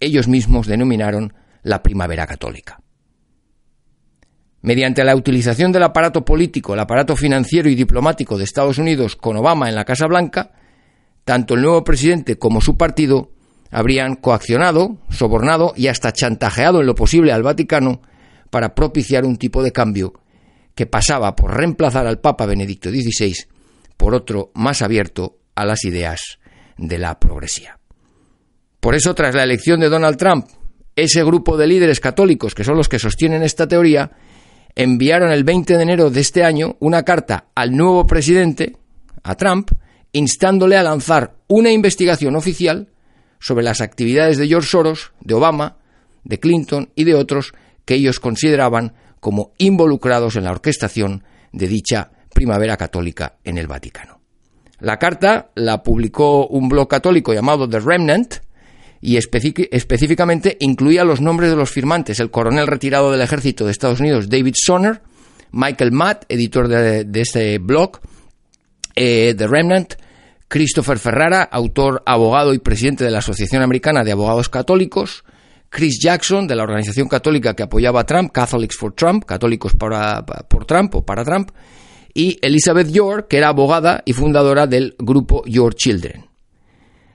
ellos 0.00 0.28
mismos 0.28 0.66
denominaron 0.66 1.34
la 1.62 1.82
primavera 1.82 2.26
católica. 2.26 2.80
Mediante 4.60 5.04
la 5.04 5.14
utilización 5.14 5.70
del 5.70 5.84
aparato 5.84 6.24
político, 6.24 6.74
el 6.74 6.80
aparato 6.80 7.16
financiero 7.16 7.68
y 7.68 7.74
diplomático 7.74 8.36
de 8.36 8.44
Estados 8.44 8.78
Unidos 8.78 9.16
con 9.16 9.36
Obama 9.36 9.68
en 9.68 9.74
la 9.74 9.84
Casa 9.84 10.06
Blanca, 10.06 10.52
tanto 11.24 11.54
el 11.54 11.62
nuevo 11.62 11.84
presidente 11.84 12.38
como 12.38 12.60
su 12.60 12.76
partido 12.76 13.30
habrían 13.70 14.16
coaccionado, 14.16 14.98
sobornado 15.10 15.72
y 15.76 15.88
hasta 15.88 16.12
chantajeado 16.12 16.80
en 16.80 16.86
lo 16.86 16.94
posible 16.94 17.32
al 17.32 17.42
Vaticano 17.42 18.00
para 18.50 18.74
propiciar 18.74 19.24
un 19.24 19.36
tipo 19.36 19.62
de 19.62 19.72
cambio 19.72 20.14
que 20.74 20.86
pasaba 20.86 21.36
por 21.36 21.56
reemplazar 21.56 22.06
al 22.06 22.20
Papa 22.20 22.46
Benedicto 22.46 22.90
XVI 22.90 23.34
por 23.96 24.14
otro 24.14 24.50
más 24.54 24.80
abierto 24.80 25.37
a 25.58 25.66
las 25.66 25.84
ideas 25.84 26.38
de 26.76 26.98
la 26.98 27.18
progresía. 27.18 27.80
Por 28.78 28.94
eso, 28.94 29.12
tras 29.14 29.34
la 29.34 29.42
elección 29.42 29.80
de 29.80 29.88
Donald 29.88 30.16
Trump, 30.16 30.46
ese 30.94 31.24
grupo 31.24 31.56
de 31.56 31.66
líderes 31.66 31.98
católicos, 31.98 32.54
que 32.54 32.62
son 32.62 32.76
los 32.76 32.88
que 32.88 33.00
sostienen 33.00 33.42
esta 33.42 33.66
teoría, 33.66 34.12
enviaron 34.76 35.32
el 35.32 35.42
20 35.42 35.76
de 35.76 35.82
enero 35.82 36.10
de 36.10 36.20
este 36.20 36.44
año 36.44 36.76
una 36.78 37.02
carta 37.02 37.48
al 37.56 37.76
nuevo 37.76 38.06
presidente, 38.06 38.76
a 39.24 39.34
Trump, 39.34 39.72
instándole 40.12 40.76
a 40.76 40.84
lanzar 40.84 41.34
una 41.48 41.72
investigación 41.72 42.36
oficial 42.36 42.88
sobre 43.40 43.64
las 43.64 43.80
actividades 43.80 44.38
de 44.38 44.46
George 44.46 44.68
Soros, 44.68 45.12
de 45.20 45.34
Obama, 45.34 45.78
de 46.22 46.38
Clinton 46.38 46.90
y 46.94 47.02
de 47.02 47.16
otros 47.16 47.52
que 47.84 47.94
ellos 47.94 48.20
consideraban 48.20 48.94
como 49.18 49.52
involucrados 49.58 50.36
en 50.36 50.44
la 50.44 50.52
orquestación 50.52 51.24
de 51.52 51.66
dicha 51.66 52.12
primavera 52.32 52.76
católica 52.76 53.38
en 53.42 53.58
el 53.58 53.66
Vaticano. 53.66 54.17
La 54.80 54.98
carta 54.98 55.50
la 55.54 55.82
publicó 55.82 56.46
un 56.46 56.68
blog 56.68 56.88
católico 56.88 57.34
llamado 57.34 57.68
The 57.68 57.80
Remnant 57.80 58.34
y 59.00 59.16
específicamente 59.16 60.56
incluía 60.60 61.04
los 61.04 61.20
nombres 61.20 61.50
de 61.50 61.56
los 61.56 61.70
firmantes, 61.70 62.20
el 62.20 62.30
coronel 62.30 62.66
retirado 62.66 63.10
del 63.10 63.20
ejército 63.20 63.64
de 63.64 63.72
Estados 63.72 64.00
Unidos 64.00 64.28
David 64.28 64.54
Sonner, 64.56 65.02
Michael 65.52 65.92
Matt, 65.92 66.24
editor 66.28 66.68
de, 66.68 67.06
este 67.14 67.58
blog, 67.58 68.00
eh, 68.94 69.34
The 69.36 69.46
Remnant, 69.46 69.94
Christopher 70.48 70.98
Ferrara, 70.98 71.42
autor, 71.42 72.02
abogado 72.06 72.54
y 72.54 72.58
presidente 72.58 73.04
de 73.04 73.10
la 73.10 73.18
Asociación 73.18 73.62
Americana 73.62 74.04
de 74.04 74.12
Abogados 74.12 74.48
Católicos, 74.48 75.24
Chris 75.68 76.00
Jackson, 76.00 76.46
de 76.46 76.56
la 76.56 76.62
organización 76.62 77.08
católica 77.08 77.54
que 77.54 77.62
apoyaba 77.62 78.00
a 78.00 78.06
Trump, 78.06 78.32
Catholics 78.32 78.76
for 78.76 78.92
Trump, 78.94 79.24
Católicos 79.24 79.74
para, 79.74 80.24
por 80.24 80.64
Trump 80.64 80.94
o 80.94 81.02
para 81.04 81.24
Trump, 81.24 81.50
y 82.18 82.36
Elizabeth 82.42 82.88
York, 82.88 83.28
que 83.28 83.36
era 83.38 83.50
abogada 83.50 84.02
y 84.04 84.12
fundadora 84.12 84.66
del 84.66 84.96
grupo 84.98 85.44
Your 85.46 85.76
Children. 85.76 86.26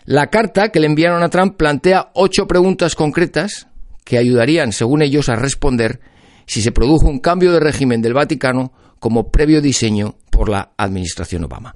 La 0.06 0.28
carta 0.28 0.70
que 0.70 0.80
le 0.80 0.88
enviaron 0.88 1.22
a 1.24 1.30
Trump 1.30 1.58
plantea 1.58 2.12
ocho 2.14 2.48
preguntas 2.48 2.96
concretas 2.96 3.68
que 4.06 4.18
ayudarían, 4.18 4.72
según 4.72 5.02
ellos, 5.02 5.28
a 5.28 5.36
responder 5.36 6.00
si 6.46 6.62
se 6.62 6.72
produjo 6.72 7.10
un 7.10 7.20
cambio 7.20 7.52
de 7.52 7.60
régimen 7.60 8.02
del 8.02 8.14
Vaticano 8.14 8.72
como 9.00 9.30
previo 9.30 9.62
diseño 9.62 10.16
por 10.30 10.48
la 10.48 10.72
administración 10.78 11.44
Obama. 11.44 11.76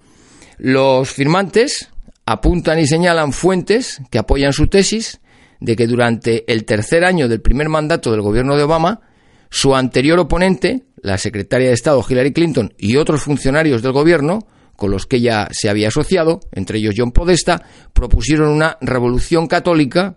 Los 0.57 1.11
firmantes 1.11 1.89
apuntan 2.25 2.79
y 2.79 2.87
señalan 2.87 3.33
fuentes 3.33 3.99
que 4.09 4.19
apoyan 4.19 4.53
su 4.53 4.67
tesis 4.67 5.19
de 5.59 5.75
que 5.75 5.85
durante 5.85 6.49
el 6.49 6.63
tercer 6.63 7.03
año 7.03 7.27
del 7.27 7.41
primer 7.41 7.67
mandato 7.67 8.09
del 8.09 8.21
gobierno 8.21 8.55
de 8.55 8.63
Obama, 8.63 9.01
su 9.49 9.75
anterior 9.75 10.17
oponente, 10.17 10.86
la 11.01 11.17
secretaria 11.17 11.67
de 11.67 11.73
Estado 11.73 12.03
Hillary 12.07 12.33
Clinton 12.33 12.73
y 12.77 12.97
otros 12.97 13.21
funcionarios 13.23 13.81
del 13.81 13.91
gobierno, 13.91 14.47
con 14.75 14.91
los 14.91 15.05
que 15.05 15.17
ella 15.17 15.47
se 15.51 15.69
había 15.69 15.87
asociado, 15.87 16.41
entre 16.51 16.79
ellos 16.79 16.95
John 16.97 17.11
Podesta, 17.11 17.63
propusieron 17.93 18.49
una 18.49 18.77
revolución 18.81 19.47
católica, 19.47 20.15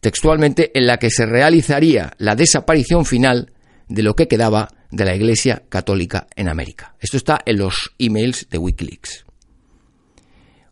textualmente, 0.00 0.70
en 0.74 0.86
la 0.86 0.98
que 0.98 1.10
se 1.10 1.26
realizaría 1.26 2.12
la 2.18 2.34
desaparición 2.34 3.04
final 3.04 3.52
de 3.88 4.02
lo 4.02 4.14
que 4.14 4.28
quedaba 4.28 4.68
de 4.90 5.04
la 5.04 5.14
Iglesia 5.14 5.62
Católica 5.68 6.26
en 6.36 6.48
América. 6.48 6.94
Esto 7.00 7.16
está 7.16 7.40
en 7.44 7.58
los 7.58 7.94
emails 7.98 8.48
de 8.50 8.58
Wikileaks. 8.58 9.24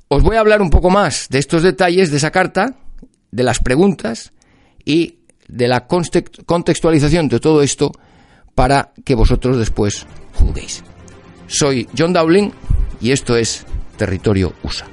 Os 0.09 0.23
voy 0.23 0.37
a 0.37 0.41
hablar 0.41 0.63
un 0.63 0.71
poco 0.71 0.91
más 0.91 1.29
de 1.31 1.39
estos 1.39 1.63
detalles 1.63 2.11
de 2.11 2.19
esa 2.19 2.31
carta 2.31 2.77
de 3.31 3.43
las 3.43 3.59
preguntas 3.59 4.33
y 4.85 5.19
de 5.49 5.69
la 5.69 5.87
contextualización 5.87 7.29
de 7.29 7.41
todo 7.41 7.63
esto 7.63 7.93
para 8.55 8.93
que 9.05 9.15
vosotros 9.15 9.59
después 9.59 10.07
juzguéis. 10.35 10.85
Soy 11.47 11.89
John 11.97 12.13
Dowling 12.13 12.51
y 13.01 13.11
esto 13.11 13.37
es 13.37 13.67
Territorio 13.97 14.55
USA. 14.63 14.87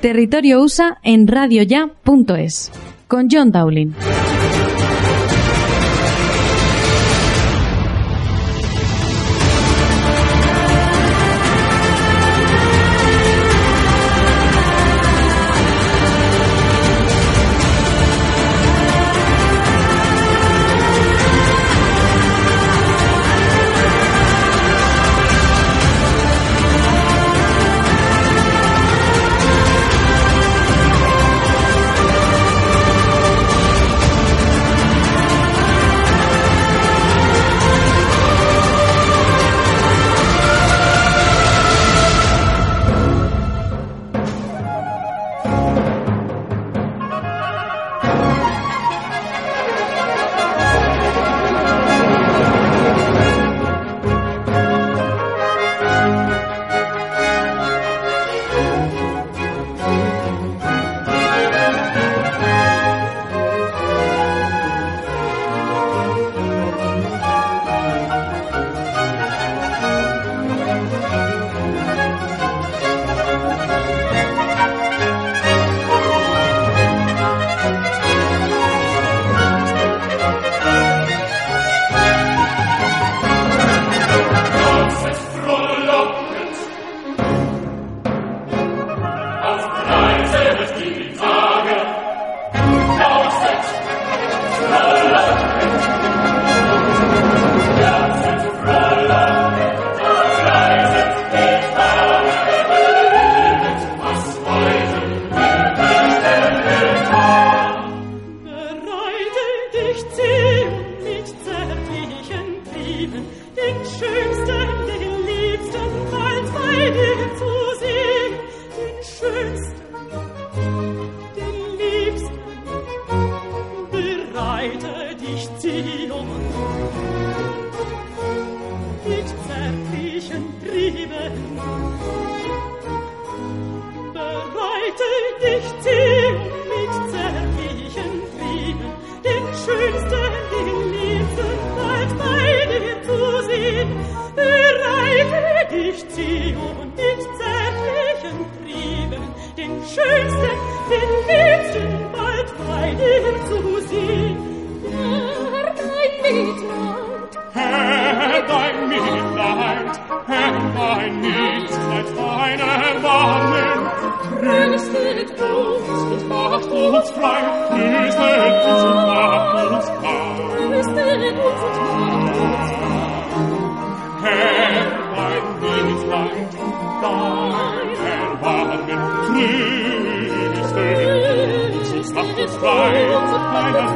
Territorio 0.00 0.62
USA 0.62 0.98
en 1.02 1.26
radioya.es 1.26 2.70
con 3.08 3.28
John 3.30 3.50
Dowling. 3.50 3.92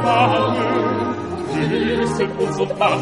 alle, 0.03 1.95
grüßet 1.95 2.39
uns 2.39 2.59
und 2.59 2.79
macht 2.79 2.99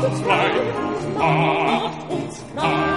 macht 1.18 2.12
uns. 2.12 2.91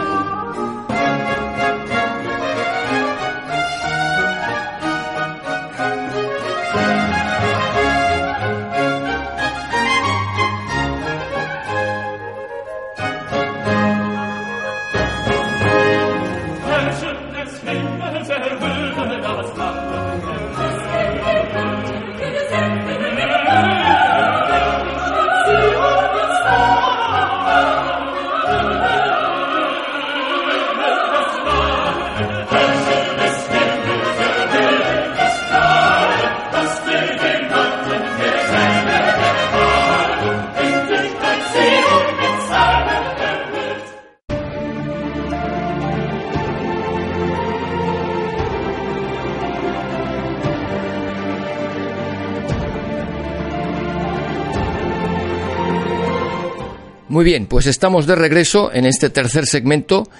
Muy 57.14 57.24
bien, 57.24 57.46
pues 57.46 57.66
estamos 57.66 58.08
de 58.08 58.16
regreso 58.16 58.72
en 58.72 58.86
este 58.86 59.08
tercer 59.08 59.46
segmento 59.46 60.10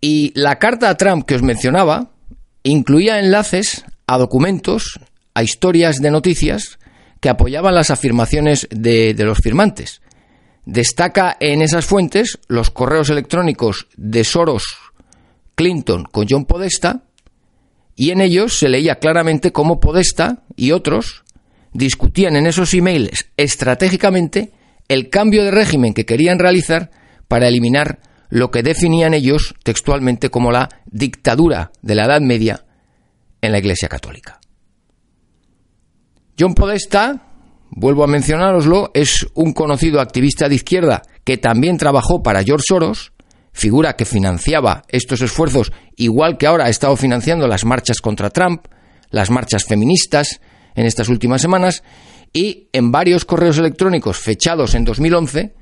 y 0.00 0.32
la 0.34 0.58
carta 0.58 0.88
a 0.88 0.96
Trump 0.96 1.24
que 1.24 1.36
os 1.36 1.42
mencionaba 1.42 2.10
incluía 2.64 3.20
enlaces 3.20 3.84
a 4.08 4.18
documentos, 4.18 4.98
a 5.34 5.44
historias 5.44 5.98
de 5.98 6.10
noticias 6.10 6.80
que 7.20 7.28
apoyaban 7.28 7.76
las 7.76 7.92
afirmaciones 7.92 8.66
de, 8.72 9.14
de 9.14 9.24
los 9.24 9.38
firmantes. 9.38 10.02
Destaca 10.64 11.36
en 11.38 11.62
esas 11.62 11.86
fuentes 11.86 12.40
los 12.48 12.70
correos 12.70 13.08
electrónicos 13.08 13.86
de 13.96 14.24
Soros 14.24 14.64
Clinton 15.54 16.02
con 16.10 16.26
John 16.28 16.44
Podesta 16.44 17.04
y 17.94 18.10
en 18.10 18.20
ellos 18.20 18.58
se 18.58 18.68
leía 18.68 18.96
claramente 18.96 19.52
cómo 19.52 19.78
Podesta 19.78 20.42
y 20.56 20.72
otros 20.72 21.22
discutían 21.72 22.34
en 22.34 22.48
esos 22.48 22.74
emails 22.74 23.26
estratégicamente 23.36 24.50
el 24.88 25.10
cambio 25.10 25.44
de 25.44 25.50
régimen 25.50 25.94
que 25.94 26.06
querían 26.06 26.38
realizar 26.38 26.90
para 27.28 27.48
eliminar 27.48 28.00
lo 28.28 28.50
que 28.50 28.62
definían 28.62 29.14
ellos 29.14 29.54
textualmente 29.62 30.30
como 30.30 30.52
la 30.52 30.68
dictadura 30.86 31.70
de 31.82 31.94
la 31.94 32.06
Edad 32.06 32.20
Media 32.20 32.64
en 33.40 33.52
la 33.52 33.58
Iglesia 33.58 33.88
Católica. 33.88 34.40
John 36.38 36.54
Podesta, 36.54 37.30
vuelvo 37.70 38.04
a 38.04 38.06
mencionároslo, 38.06 38.90
es 38.94 39.26
un 39.34 39.52
conocido 39.52 40.00
activista 40.00 40.48
de 40.48 40.54
izquierda 40.54 41.02
que 41.24 41.36
también 41.36 41.76
trabajó 41.76 42.22
para 42.22 42.42
George 42.42 42.64
Soros, 42.66 43.12
figura 43.52 43.96
que 43.96 44.06
financiaba 44.06 44.82
estos 44.88 45.20
esfuerzos 45.20 45.72
igual 45.96 46.38
que 46.38 46.46
ahora 46.46 46.66
ha 46.66 46.70
estado 46.70 46.96
financiando 46.96 47.46
las 47.46 47.64
marchas 47.64 48.00
contra 48.00 48.30
Trump, 48.30 48.66
las 49.10 49.30
marchas 49.30 49.64
feministas 49.64 50.40
en 50.74 50.86
estas 50.86 51.08
últimas 51.08 51.42
semanas, 51.42 51.82
y 52.32 52.68
en 52.72 52.90
varios 52.90 53.24
correos 53.24 53.58
electrónicos 53.58 54.18
fechados 54.18 54.74
en 54.74 54.84
2011 54.84 55.54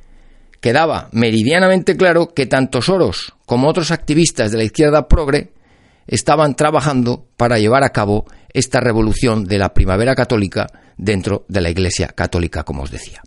quedaba 0.61 1.09
meridianamente 1.13 1.97
claro 1.97 2.29
que 2.29 2.47
tanto 2.47 2.83
Soros 2.83 3.35
como 3.47 3.69
otros 3.69 3.91
activistas 3.91 4.53
de 4.53 4.59
la 4.59 4.65
izquierda 4.65 5.09
progre 5.09 5.53
estaban 6.07 6.55
trabajando 6.55 7.27
para 7.37 7.59
llevar 7.59 7.83
a 7.85 7.91
cabo 7.91 8.27
esta 8.53 8.81
revolución 8.81 9.45
de 9.45 9.59
la 9.59 9.73
primavera 9.73 10.15
católica 10.15 10.67
dentro 10.97 11.45
de 11.49 11.61
la 11.61 11.71
Iglesia 11.71 12.09
católica, 12.09 12.65
como 12.65 12.83
os 12.83 12.91
decía. 12.91 13.23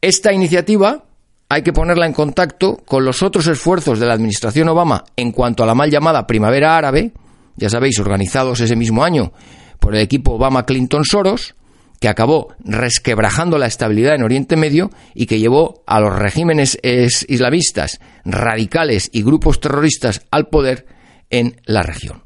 Esta 0.00 0.32
iniciativa 0.32 1.04
hay 1.48 1.62
que 1.62 1.72
ponerla 1.72 2.06
en 2.06 2.12
contacto 2.12 2.76
con 2.84 3.04
los 3.04 3.22
otros 3.22 3.46
esfuerzos 3.46 3.98
de 3.98 4.06
la 4.06 4.14
administración 4.14 4.68
Obama 4.68 5.04
en 5.16 5.32
cuanto 5.32 5.62
a 5.62 5.66
la 5.66 5.74
mal 5.74 5.90
llamada 5.90 6.26
primavera 6.26 6.76
árabe, 6.76 7.12
ya 7.56 7.70
sabéis, 7.70 7.98
organizados 7.98 8.60
ese 8.60 8.76
mismo 8.76 9.04
año 9.04 9.32
por 9.78 9.94
el 9.94 10.02
equipo 10.02 10.32
Obama-Clinton-Soros, 10.34 11.54
que 12.00 12.08
acabó 12.08 12.54
resquebrajando 12.60 13.58
la 13.58 13.66
estabilidad 13.66 14.14
en 14.14 14.22
Oriente 14.22 14.56
Medio 14.56 14.90
y 15.14 15.26
que 15.26 15.38
llevó 15.38 15.82
a 15.86 16.00
los 16.00 16.14
regímenes 16.14 16.78
islamistas 16.82 18.00
radicales 18.24 19.08
y 19.12 19.22
grupos 19.22 19.60
terroristas 19.60 20.22
al 20.30 20.48
poder 20.48 20.86
en 21.30 21.60
la 21.64 21.82
región. 21.82 22.24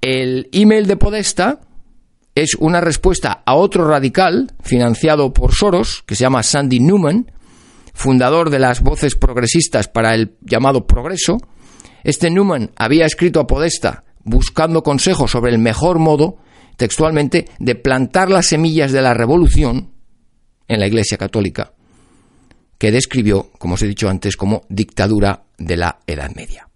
El 0.00 0.48
email 0.52 0.86
de 0.86 0.96
Podesta 0.96 1.60
es 2.34 2.54
una 2.58 2.80
respuesta 2.80 3.42
a 3.44 3.54
otro 3.54 3.86
radical 3.86 4.52
financiado 4.62 5.32
por 5.32 5.52
Soros, 5.52 6.02
que 6.06 6.14
se 6.14 6.22
llama 6.22 6.42
Sandy 6.42 6.80
Newman, 6.80 7.30
fundador 7.92 8.50
de 8.50 8.58
las 8.58 8.80
voces 8.80 9.16
progresistas 9.16 9.88
para 9.88 10.14
el 10.14 10.36
llamado 10.40 10.86
progreso. 10.86 11.36
Este 12.04 12.30
Newman 12.30 12.70
había 12.76 13.06
escrito 13.06 13.40
a 13.40 13.46
Podesta 13.46 14.04
buscando 14.24 14.82
consejos 14.82 15.30
sobre 15.30 15.52
el 15.52 15.58
mejor 15.58 15.98
modo 15.98 16.38
textualmente, 16.76 17.46
de 17.58 17.74
plantar 17.74 18.30
las 18.30 18.46
semillas 18.46 18.92
de 18.92 19.02
la 19.02 19.14
revolución 19.14 19.92
en 20.68 20.80
la 20.80 20.86
Iglesia 20.86 21.18
Católica, 21.18 21.72
que 22.78 22.90
describió, 22.90 23.50
como 23.58 23.74
os 23.74 23.82
he 23.82 23.86
dicho 23.86 24.08
antes, 24.08 24.36
como 24.36 24.62
dictadura 24.68 25.44
de 25.58 25.76
la 25.76 26.00
Edad 26.06 26.30
Media. 26.34 26.68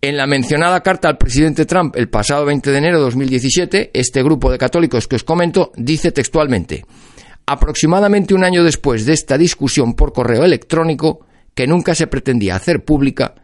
En 0.00 0.16
la 0.16 0.26
mencionada 0.26 0.82
carta 0.82 1.08
al 1.08 1.18
presidente 1.18 1.66
Trump 1.66 1.96
el 1.96 2.08
pasado 2.08 2.44
20 2.44 2.70
de 2.70 2.78
enero 2.78 2.98
de 2.98 3.04
2017, 3.04 3.90
este 3.94 4.22
grupo 4.22 4.50
de 4.50 4.58
católicos 4.58 5.08
que 5.08 5.16
os 5.16 5.24
comento 5.24 5.72
dice 5.76 6.12
textualmente, 6.12 6.84
aproximadamente 7.46 8.34
un 8.34 8.44
año 8.44 8.62
después 8.62 9.06
de 9.06 9.14
esta 9.14 9.38
discusión 9.38 9.94
por 9.94 10.12
correo 10.12 10.44
electrónico, 10.44 11.26
que 11.54 11.66
nunca 11.66 11.94
se 11.94 12.06
pretendía 12.06 12.56
hacer 12.56 12.84
pública, 12.84 13.34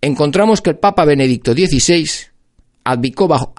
encontramos 0.00 0.60
que 0.60 0.70
el 0.70 0.78
Papa 0.78 1.04
Benedicto 1.04 1.52
XVI 1.52 2.31
abdicó 2.84 3.28
bajo, 3.28 3.54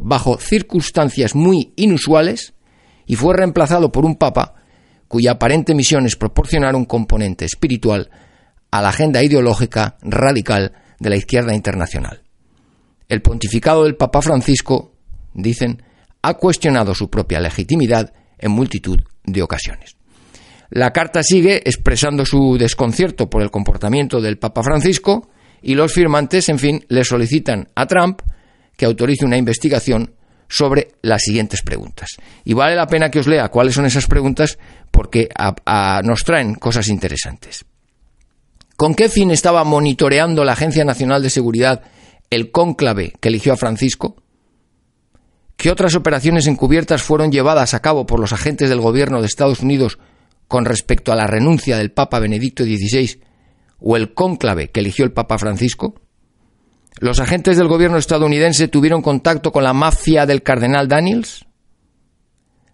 bajo 0.00 0.38
circunstancias 0.38 1.34
muy 1.34 1.72
inusuales 1.76 2.54
y 3.06 3.16
fue 3.16 3.36
reemplazado 3.36 3.92
por 3.92 4.04
un 4.04 4.16
papa 4.16 4.54
cuya 5.08 5.32
aparente 5.32 5.74
misión 5.74 6.06
es 6.06 6.16
proporcionar 6.16 6.74
un 6.74 6.84
componente 6.84 7.44
espiritual 7.44 8.10
a 8.70 8.82
la 8.82 8.88
agenda 8.88 9.22
ideológica 9.22 9.96
radical 10.02 10.72
de 10.98 11.10
la 11.10 11.16
izquierda 11.16 11.54
internacional. 11.54 12.22
El 13.08 13.22
pontificado 13.22 13.84
del 13.84 13.96
Papa 13.96 14.20
Francisco, 14.20 14.92
dicen, 15.32 15.82
ha 16.22 16.34
cuestionado 16.34 16.94
su 16.94 17.08
propia 17.08 17.40
legitimidad 17.40 18.12
en 18.38 18.50
multitud 18.50 18.98
de 19.24 19.42
ocasiones. 19.42 19.96
La 20.70 20.92
carta 20.92 21.22
sigue 21.22 21.58
expresando 21.58 22.26
su 22.26 22.56
desconcierto 22.58 23.30
por 23.30 23.42
el 23.42 23.52
comportamiento 23.52 24.20
del 24.20 24.38
Papa 24.38 24.64
Francisco 24.64 25.30
y 25.66 25.74
los 25.74 25.92
firmantes, 25.92 26.48
en 26.48 26.60
fin, 26.60 26.84
le 26.88 27.02
solicitan 27.02 27.68
a 27.74 27.86
Trump 27.86 28.22
que 28.76 28.86
autorice 28.86 29.24
una 29.24 29.36
investigación 29.36 30.14
sobre 30.48 30.92
las 31.02 31.22
siguientes 31.22 31.62
preguntas. 31.62 32.10
Y 32.44 32.54
vale 32.54 32.76
la 32.76 32.86
pena 32.86 33.10
que 33.10 33.18
os 33.18 33.26
lea 33.26 33.48
cuáles 33.48 33.74
son 33.74 33.84
esas 33.84 34.06
preguntas 34.06 34.60
porque 34.92 35.28
nos 36.04 36.22
traen 36.22 36.54
cosas 36.54 36.86
interesantes. 36.86 37.64
¿Con 38.76 38.94
qué 38.94 39.08
fin 39.08 39.32
estaba 39.32 39.64
monitoreando 39.64 40.44
la 40.44 40.52
Agencia 40.52 40.84
Nacional 40.84 41.20
de 41.20 41.30
Seguridad 41.30 41.82
el 42.30 42.52
cónclave 42.52 43.14
que 43.20 43.28
eligió 43.28 43.52
a 43.52 43.56
Francisco? 43.56 44.22
¿Qué 45.56 45.72
otras 45.72 45.96
operaciones 45.96 46.46
encubiertas 46.46 47.02
fueron 47.02 47.32
llevadas 47.32 47.74
a 47.74 47.82
cabo 47.82 48.06
por 48.06 48.20
los 48.20 48.32
agentes 48.32 48.68
del 48.68 48.80
gobierno 48.80 49.20
de 49.20 49.26
Estados 49.26 49.62
Unidos 49.62 49.98
con 50.46 50.64
respecto 50.64 51.10
a 51.10 51.16
la 51.16 51.26
renuncia 51.26 51.76
del 51.76 51.90
Papa 51.90 52.20
Benedicto 52.20 52.62
XVI 52.62 53.25
o 53.78 53.96
el 53.96 54.14
cónclave 54.14 54.70
que 54.70 54.80
eligió 54.80 55.04
el 55.04 55.12
Papa 55.12 55.38
Francisco? 55.38 55.94
¿Los 56.98 57.20
agentes 57.20 57.58
del 57.58 57.68
gobierno 57.68 57.98
estadounidense 57.98 58.68
tuvieron 58.68 59.02
contacto 59.02 59.52
con 59.52 59.64
la 59.64 59.72
mafia 59.72 60.24
del 60.26 60.42
cardenal 60.42 60.88
Daniels? 60.88 61.44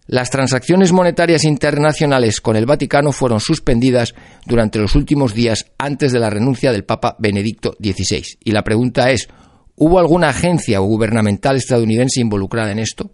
Las 0.07 0.31
transacciones 0.31 0.93
monetarias 0.93 1.45
internacionales 1.45 2.41
con 2.41 2.57
el 2.57 2.67
Vaticano 2.67 3.13
fueron 3.13 3.41
suspendidas 3.41 4.15
durante 4.47 4.79
los 4.79 4.95
últimos 4.95 5.35
días 5.35 5.67
antes 5.79 6.13
de 6.13 6.19
la 6.19 6.31
renuncia 6.31 6.73
del 6.73 6.85
Papa 6.85 7.17
Benedicto 7.19 7.77
XVI. 7.81 8.25
Y 8.45 8.53
la 8.53 8.63
pregunta 8.63 9.11
es, 9.11 9.29
¿Hubo 9.75 9.99
alguna 9.99 10.29
agencia 10.29 10.79
gubernamental 10.81 11.57
estadounidense 11.57 12.21
involucrada 12.21 12.73
en 12.73 12.79
esto? 12.79 13.11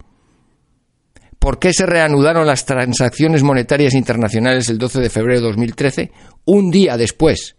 ¿Por 1.39 1.57
qué 1.57 1.73
se 1.73 1.85
reanudaron 1.85 2.45
las 2.45 2.65
transacciones 2.65 3.43
monetarias 3.43 3.93
internacionales 3.93 4.69
el 4.69 4.77
12 4.77 4.99
de 4.99 5.09
febrero 5.09 5.39
de 5.39 5.47
2013, 5.47 6.11
un 6.45 6.69
día 6.69 6.97
después 6.97 7.55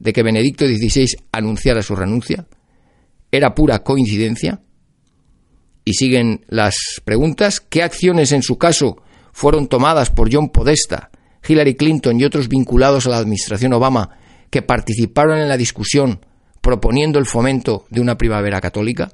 de 0.00 0.12
que 0.12 0.24
Benedicto 0.24 0.66
XVI 0.66 1.06
anunciara 1.30 1.82
su 1.82 1.94
renuncia? 1.94 2.46
¿Era 3.30 3.54
pura 3.54 3.84
coincidencia? 3.84 4.60
Y 5.84 5.94
siguen 5.94 6.44
las 6.48 6.74
preguntas. 7.04 7.60
¿Qué 7.60 7.84
acciones 7.84 8.32
en 8.32 8.42
su 8.42 8.58
caso 8.58 8.96
fueron 9.32 9.68
tomadas 9.68 10.10
por 10.10 10.32
John 10.32 10.48
Podesta, 10.48 11.10
Hillary 11.46 11.76
Clinton 11.76 12.18
y 12.18 12.24
otros 12.24 12.48
vinculados 12.48 13.06
a 13.06 13.10
la 13.10 13.18
administración 13.18 13.72
Obama 13.74 14.18
que 14.50 14.62
participaron 14.62 15.38
en 15.38 15.48
la 15.48 15.56
discusión 15.56 16.24
proponiendo 16.60 17.18
el 17.18 17.26
fomento 17.26 17.86
de 17.90 18.00
una 18.00 18.18
primavera 18.18 18.60
católica? 18.60 19.12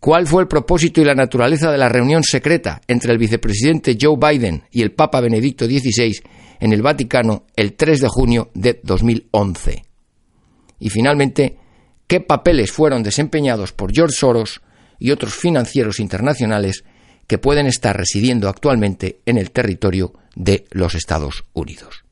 ¿Cuál 0.00 0.26
fue 0.26 0.42
el 0.42 0.48
propósito 0.48 1.00
y 1.00 1.04
la 1.04 1.14
naturaleza 1.14 1.70
de 1.70 1.78
la 1.78 1.88
reunión 1.88 2.24
secreta 2.24 2.80
entre 2.88 3.12
el 3.12 3.18
vicepresidente 3.18 3.96
Joe 4.00 4.16
Biden 4.16 4.64
y 4.72 4.82
el 4.82 4.92
Papa 4.92 5.20
Benedicto 5.20 5.66
XVI 5.66 6.20
en 6.62 6.72
el 6.72 6.80
Vaticano 6.80 7.44
el 7.56 7.74
3 7.74 8.02
de 8.02 8.08
junio 8.08 8.50
de 8.54 8.80
2011? 8.84 9.84
Y 10.78 10.90
finalmente, 10.90 11.58
¿qué 12.06 12.20
papeles 12.20 12.70
fueron 12.70 13.02
desempeñados 13.02 13.72
por 13.72 13.92
George 13.92 14.14
Soros 14.16 14.62
y 15.00 15.10
otros 15.10 15.34
financieros 15.34 15.98
internacionales 15.98 16.84
que 17.26 17.38
pueden 17.38 17.66
estar 17.66 17.96
residiendo 17.96 18.48
actualmente 18.48 19.22
en 19.26 19.38
el 19.38 19.50
territorio 19.50 20.12
de 20.36 20.64
los 20.70 20.94
Estados 20.94 21.42
Unidos? 21.52 22.04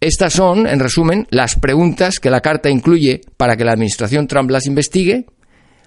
Estas 0.00 0.32
son, 0.32 0.66
en 0.66 0.80
resumen, 0.80 1.28
las 1.30 1.54
preguntas 1.54 2.18
que 2.18 2.30
la 2.30 2.40
carta 2.40 2.68
incluye 2.68 3.20
para 3.36 3.56
que 3.56 3.64
la 3.64 3.72
administración 3.72 4.26
Trump 4.26 4.50
las 4.50 4.66
investigue. 4.66 5.26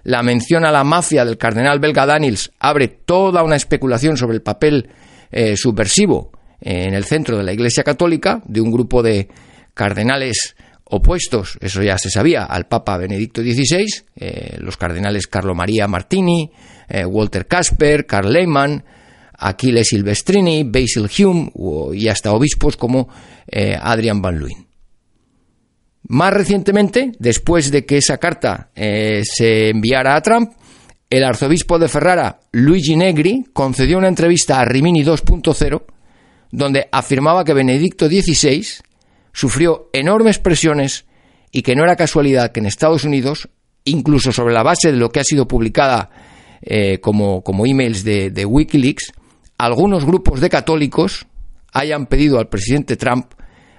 La 0.04 0.24
mención 0.24 0.64
a 0.64 0.72
la 0.72 0.86
mafia 0.86 1.26
del 1.26 1.38
cardenal 1.38 1.80
belga 1.80 2.06
Daniels 2.06 2.52
abre 2.60 2.88
toda 2.88 3.44
una 3.44 3.58
especulación 3.58 4.16
sobre 4.16 4.36
el 4.36 4.42
papel 4.42 4.90
eh, 5.32 5.58
subversivo 5.58 6.32
en 6.62 6.94
el 6.94 7.06
centro 7.06 7.38
de 7.38 7.44
la 7.44 7.54
Iglesia 7.54 7.84
Católica 7.84 8.42
de 8.46 8.62
un 8.62 8.72
grupo 8.72 9.02
de 9.02 9.28
cardenales 9.74 10.56
opuestos, 10.92 11.58
eso 11.62 11.82
ya 11.82 11.98
se 11.98 12.10
sabía, 12.10 12.44
al 12.44 12.68
Papa 12.68 12.98
Benedicto 12.98 13.42
XVI, 13.42 13.86
eh, 14.16 14.58
los 14.60 14.78
cardenales 14.78 15.26
Carlo 15.26 15.56
María 15.56 15.88
Martini, 15.88 16.52
eh, 16.90 17.06
Walter 17.06 17.48
Casper, 17.48 18.06
Karl 18.06 18.32
Lehmann, 18.32 18.84
Achille 19.38 19.84
Silvestrini, 19.86 20.64
Basil 20.64 21.10
Hume 21.18 21.52
y 21.94 22.10
hasta 22.10 22.34
obispos 22.34 22.76
como 22.76 23.08
eh, 23.48 23.76
Adrian 23.82 24.22
Van 24.22 24.38
Luin. 24.38 24.68
Más 26.10 26.34
recientemente, 26.34 27.14
después 27.20 27.72
de 27.72 27.86
que 27.86 27.98
esa 27.98 28.18
carta 28.18 28.70
se 28.76 29.70
enviara 29.70 30.16
a 30.16 30.22
Trump, 30.22 30.52
el 31.10 31.24
arzobispo 31.24 31.80
de 31.80 31.88
Ferrara, 31.88 32.42
Luigi 32.52 32.98
Negri, 32.98 33.46
concedió 33.54 33.98
una 33.98 34.10
entrevista 34.10 34.60
a 34.60 34.66
Rimini 34.66 35.06
2.0 35.06 35.84
donde 36.52 36.88
afirmaba 36.92 37.44
que 37.44 37.54
Benedicto 37.54 38.08
XVI 38.08 38.66
sufrió 39.34 39.90
enormes 39.94 40.40
presiones 40.40 41.06
y 41.52 41.62
que 41.62 41.76
no 41.76 41.84
era 41.84 41.96
casualidad 41.96 42.52
que 42.52 42.60
en 42.60 42.66
Estados 42.66 43.04
Unidos, 43.04 43.50
incluso 43.84 44.32
sobre 44.32 44.54
la 44.54 44.64
base 44.64 44.92
de 44.92 44.98
lo 44.98 45.10
que 45.10 45.20
ha 45.20 45.24
sido 45.24 45.48
publicada 45.48 46.10
eh, 46.62 47.00
como, 47.00 47.44
como 47.44 47.66
emails 47.66 48.04
de 48.04 48.46
Wikileaks, 48.46 49.12
algunos 49.58 50.06
grupos 50.06 50.42
de 50.42 50.50
católicos 50.50 51.28
hayan 51.74 52.08
pedido 52.08 52.40
al 52.40 52.50
presidente 52.50 52.98
Trump 52.98 53.34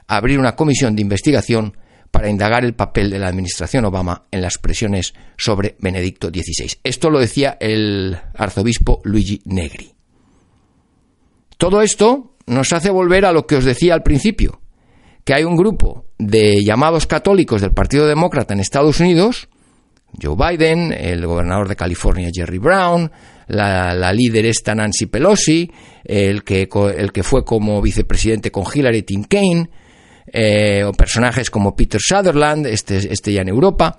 abrir 0.07 0.39
una 0.39 0.55
comisión 0.55 0.95
de 0.95 1.03
investigación 1.03 1.77
para 2.11 2.29
indagar 2.29 2.65
el 2.65 2.75
papel 2.75 3.11
de 3.11 3.19
la 3.19 3.29
administración 3.29 3.87
Obama 3.87 4.27
en 4.31 4.43
las 4.43 4.59
presiones 4.59 5.15
sobre 5.37 5.77
Benedicto 5.81 6.29
XVI. 6.29 6.79
Esto 6.85 7.11
lo 7.11 7.19
decía 7.19 7.57
el 7.59 8.17
arzobispo 8.35 9.01
Luigi 9.05 9.41
Negri. 9.47 9.93
Todo 11.57 11.81
esto 11.81 12.32
nos 12.47 12.73
hace 12.73 12.91
volver 12.91 13.25
a 13.25 13.33
lo 13.33 13.47
que 13.47 13.57
os 13.57 13.65
decía 13.65 13.95
al 13.95 14.03
principio, 14.03 14.61
que 15.25 15.35
hay 15.35 15.45
un 15.45 15.57
grupo 15.57 16.07
de 16.19 16.65
llamados 16.65 17.07
católicos 17.07 17.61
del 17.61 17.73
Partido 17.73 18.07
Demócrata 18.07 18.55
en 18.55 18.61
Estados 18.61 19.01
Unidos, 19.01 19.49
Joe 20.21 20.37
Biden, 20.37 20.93
el 20.93 21.27
gobernador 21.27 21.69
de 21.69 21.77
California 21.77 22.31
Jerry 22.33 22.59
Brown, 22.59 23.11
la, 23.49 24.13
líder 24.13 24.47
esta 24.47 24.75
Nancy 24.75 25.07
Pelosi, 25.07 25.71
el 26.05 26.45
que, 26.45 26.69
el 26.97 27.13
que 27.13 27.23
fue 27.23 27.45
como 27.45 27.81
vicepresidente 27.81 28.51
con 28.51 28.65
Hillary 28.73 29.03
Tim 29.03 29.25
Kaine, 29.25 29.71
eh, 30.27 30.85
o 30.85 30.93
personajes 30.93 31.51
como 31.51 31.75
Peter 31.75 32.01
Sutherland, 32.01 32.67
este, 32.67 33.13
este 33.13 33.33
ya 33.33 33.43
en 33.43 33.49
Europa. 33.49 33.99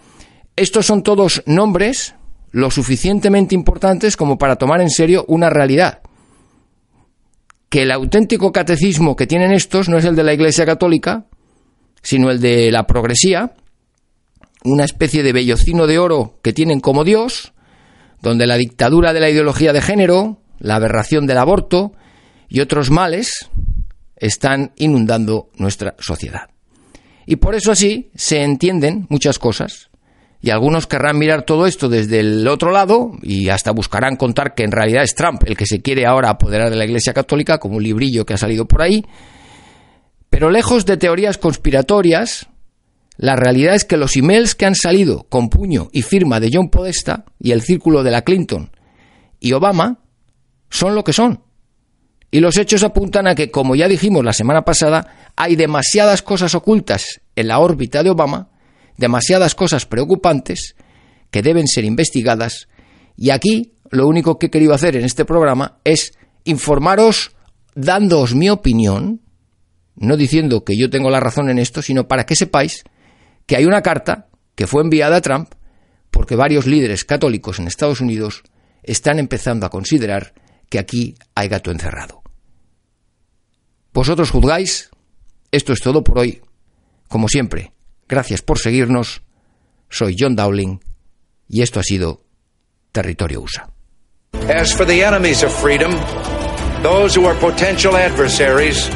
Estos 0.55 0.85
son 0.85 1.03
todos 1.03 1.43
nombres 1.45 2.15
lo 2.51 2.69
suficientemente 2.69 3.55
importantes 3.55 4.15
como 4.15 4.37
para 4.37 4.55
tomar 4.55 4.81
en 4.81 4.89
serio 4.89 5.25
una 5.27 5.49
realidad. 5.49 6.01
Que 7.73 7.81
el 7.81 7.91
auténtico 7.91 8.51
catecismo 8.51 9.15
que 9.15 9.25
tienen 9.25 9.51
estos 9.51 9.89
no 9.89 9.97
es 9.97 10.05
el 10.05 10.15
de 10.15 10.21
la 10.21 10.35
Iglesia 10.35 10.63
Católica, 10.63 11.25
sino 12.03 12.29
el 12.29 12.39
de 12.39 12.69
la 12.69 12.85
progresía, 12.85 13.55
una 14.63 14.83
especie 14.83 15.23
de 15.23 15.33
bellocino 15.33 15.87
de 15.87 15.97
oro 15.97 16.37
que 16.43 16.53
tienen 16.53 16.79
como 16.79 17.03
Dios, 17.03 17.51
donde 18.21 18.45
la 18.45 18.57
dictadura 18.57 19.11
de 19.11 19.21
la 19.21 19.31
ideología 19.31 19.73
de 19.73 19.81
género, 19.81 20.37
la 20.59 20.75
aberración 20.75 21.25
del 21.25 21.39
aborto 21.39 21.93
y 22.47 22.59
otros 22.59 22.91
males 22.91 23.49
están 24.17 24.73
inundando 24.75 25.49
nuestra 25.55 25.95
sociedad. 25.97 26.51
Y 27.25 27.37
por 27.37 27.55
eso 27.55 27.71
así 27.71 28.11
se 28.13 28.43
entienden 28.43 29.07
muchas 29.09 29.39
cosas. 29.39 29.89
Y 30.43 30.49
algunos 30.49 30.87
querrán 30.87 31.17
mirar 31.17 31.43
todo 31.43 31.65
esto 31.67 31.87
desde 31.87 32.19
el 32.19 32.45
otro 32.49 32.71
lado 32.71 33.13
y 33.21 33.47
hasta 33.47 33.71
buscarán 33.71 34.17
contar 34.17 34.53
que 34.53 34.63
en 34.63 34.73
realidad 34.73 35.03
es 35.03 35.15
Trump 35.15 35.41
el 35.45 35.55
que 35.55 35.65
se 35.65 35.81
quiere 35.81 36.05
ahora 36.05 36.31
apoderar 36.31 36.69
de 36.69 36.75
la 36.75 36.83
Iglesia 36.83 37.13
Católica, 37.13 37.59
como 37.59 37.77
un 37.77 37.83
librillo 37.83 38.25
que 38.25 38.33
ha 38.33 38.37
salido 38.37 38.67
por 38.67 38.81
ahí. 38.81 39.05
Pero 40.29 40.51
lejos 40.51 40.85
de 40.85 40.97
teorías 40.97 41.37
conspiratorias, 41.37 42.49
la 43.15 43.37
realidad 43.37 43.73
es 43.73 43.85
que 43.85 43.95
los 43.95 44.17
emails 44.17 44.53
que 44.53 44.65
han 44.65 44.75
salido 44.75 45.27
con 45.29 45.47
puño 45.47 45.87
y 45.93 46.01
firma 46.01 46.41
de 46.41 46.49
John 46.51 46.69
Podesta 46.69 47.23
y 47.39 47.51
el 47.51 47.61
círculo 47.61 48.03
de 48.03 48.11
la 48.11 48.23
Clinton 48.23 48.69
y 49.39 49.53
Obama 49.53 50.01
son 50.69 50.93
lo 50.93 51.05
que 51.05 51.13
son. 51.13 51.41
Y 52.31 52.41
los 52.41 52.57
hechos 52.57 52.83
apuntan 52.83 53.27
a 53.27 53.35
que, 53.35 53.49
como 53.49 53.75
ya 53.75 53.87
dijimos 53.87 54.25
la 54.25 54.33
semana 54.33 54.63
pasada, 54.63 55.31
hay 55.37 55.55
demasiadas 55.55 56.21
cosas 56.21 56.53
ocultas 56.53 57.21
en 57.37 57.47
la 57.47 57.59
órbita 57.59 58.03
de 58.03 58.09
Obama, 58.09 58.49
demasiadas 58.97 59.55
cosas 59.55 59.85
preocupantes 59.85 60.75
que 61.31 61.41
deben 61.41 61.67
ser 61.67 61.85
investigadas. 61.85 62.67
Y 63.15 63.31
aquí 63.31 63.73
lo 63.89 64.07
único 64.07 64.37
que 64.37 64.47
he 64.47 64.51
querido 64.51 64.73
hacer 64.73 64.95
en 64.95 65.05
este 65.05 65.25
programa 65.25 65.79
es 65.83 66.13
informaros 66.43 67.35
dándoos 67.75 68.35
mi 68.35 68.49
opinión, 68.49 69.21
no 69.95 70.17
diciendo 70.17 70.63
que 70.63 70.77
yo 70.77 70.89
tengo 70.89 71.09
la 71.09 71.19
razón 71.19 71.49
en 71.49 71.59
esto, 71.59 71.81
sino 71.81 72.07
para 72.07 72.25
que 72.25 72.35
sepáis 72.35 72.83
que 73.45 73.55
hay 73.55 73.65
una 73.65 73.81
carta 73.81 74.27
que 74.55 74.67
fue 74.67 74.81
enviada 74.81 75.17
a 75.17 75.21
Trump 75.21 75.53
porque 76.11 76.35
varios 76.35 76.67
líderes 76.67 77.05
católicos 77.05 77.59
en 77.59 77.67
Estados 77.67 77.99
Unidos 77.99 78.43
están 78.83 79.17
empezando 79.17 79.65
a 79.65 79.69
considerar 79.69 80.33
que 80.69 80.79
aquí 80.79 81.15
hay 81.33 81.47
gato 81.47 81.71
encerrado. 81.71 82.21
Vosotros 83.93 84.31
juzgáis, 84.31 84.89
esto 85.51 85.73
es 85.73 85.81
todo 85.81 86.03
por 86.03 86.19
hoy. 86.19 86.41
Como 87.07 87.27
siempre, 87.27 87.73
gracias 88.13 88.43
por 88.43 88.59
seguirnos. 88.59 89.23
Soy 89.89 90.15
John 90.17 90.35
Dowling 90.35 90.79
y 91.49 91.63
esto 91.63 91.79
ha 91.79 91.83
sido 91.83 92.21
Territorio 92.91 93.41
USA. 93.41 93.67
As 94.49 94.71
for 94.71 94.85
the 94.85 95.03
enemies 95.03 95.43
of 95.43 95.51
freedom, 95.51 95.91
those 96.83 97.15
who 97.15 97.25
are 97.25 97.35
potential 97.39 97.95
adversaries, 97.95 98.87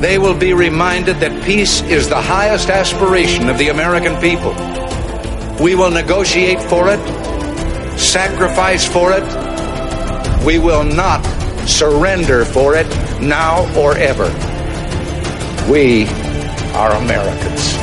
they 0.00 0.18
will 0.18 0.38
be 0.38 0.52
reminded 0.52 1.18
that 1.20 1.32
peace 1.44 1.82
is 1.90 2.08
the 2.08 2.20
highest 2.20 2.70
aspiration 2.70 3.50
of 3.50 3.58
the 3.58 3.70
American 3.70 4.14
people. 4.20 4.54
We 5.60 5.74
will 5.74 5.90
negotiate 5.90 6.62
for 6.62 6.88
it, 6.88 7.00
sacrifice 7.98 8.86
for 8.86 9.10
it. 9.12 9.24
We 10.44 10.58
will 10.58 10.84
not 10.84 11.24
surrender 11.66 12.44
for 12.44 12.76
it 12.76 12.86
now 13.20 13.66
or 13.76 13.96
ever. 13.96 14.30
We 15.68 16.06
are 16.74 16.92
Americans. 16.92 17.75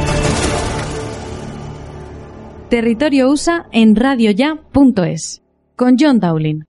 Territorio 2.74 3.30
USA 3.30 3.68
en 3.72 3.96
radioya.es 3.96 5.44
con 5.76 5.96
John 6.00 6.20
Dowling. 6.20 6.64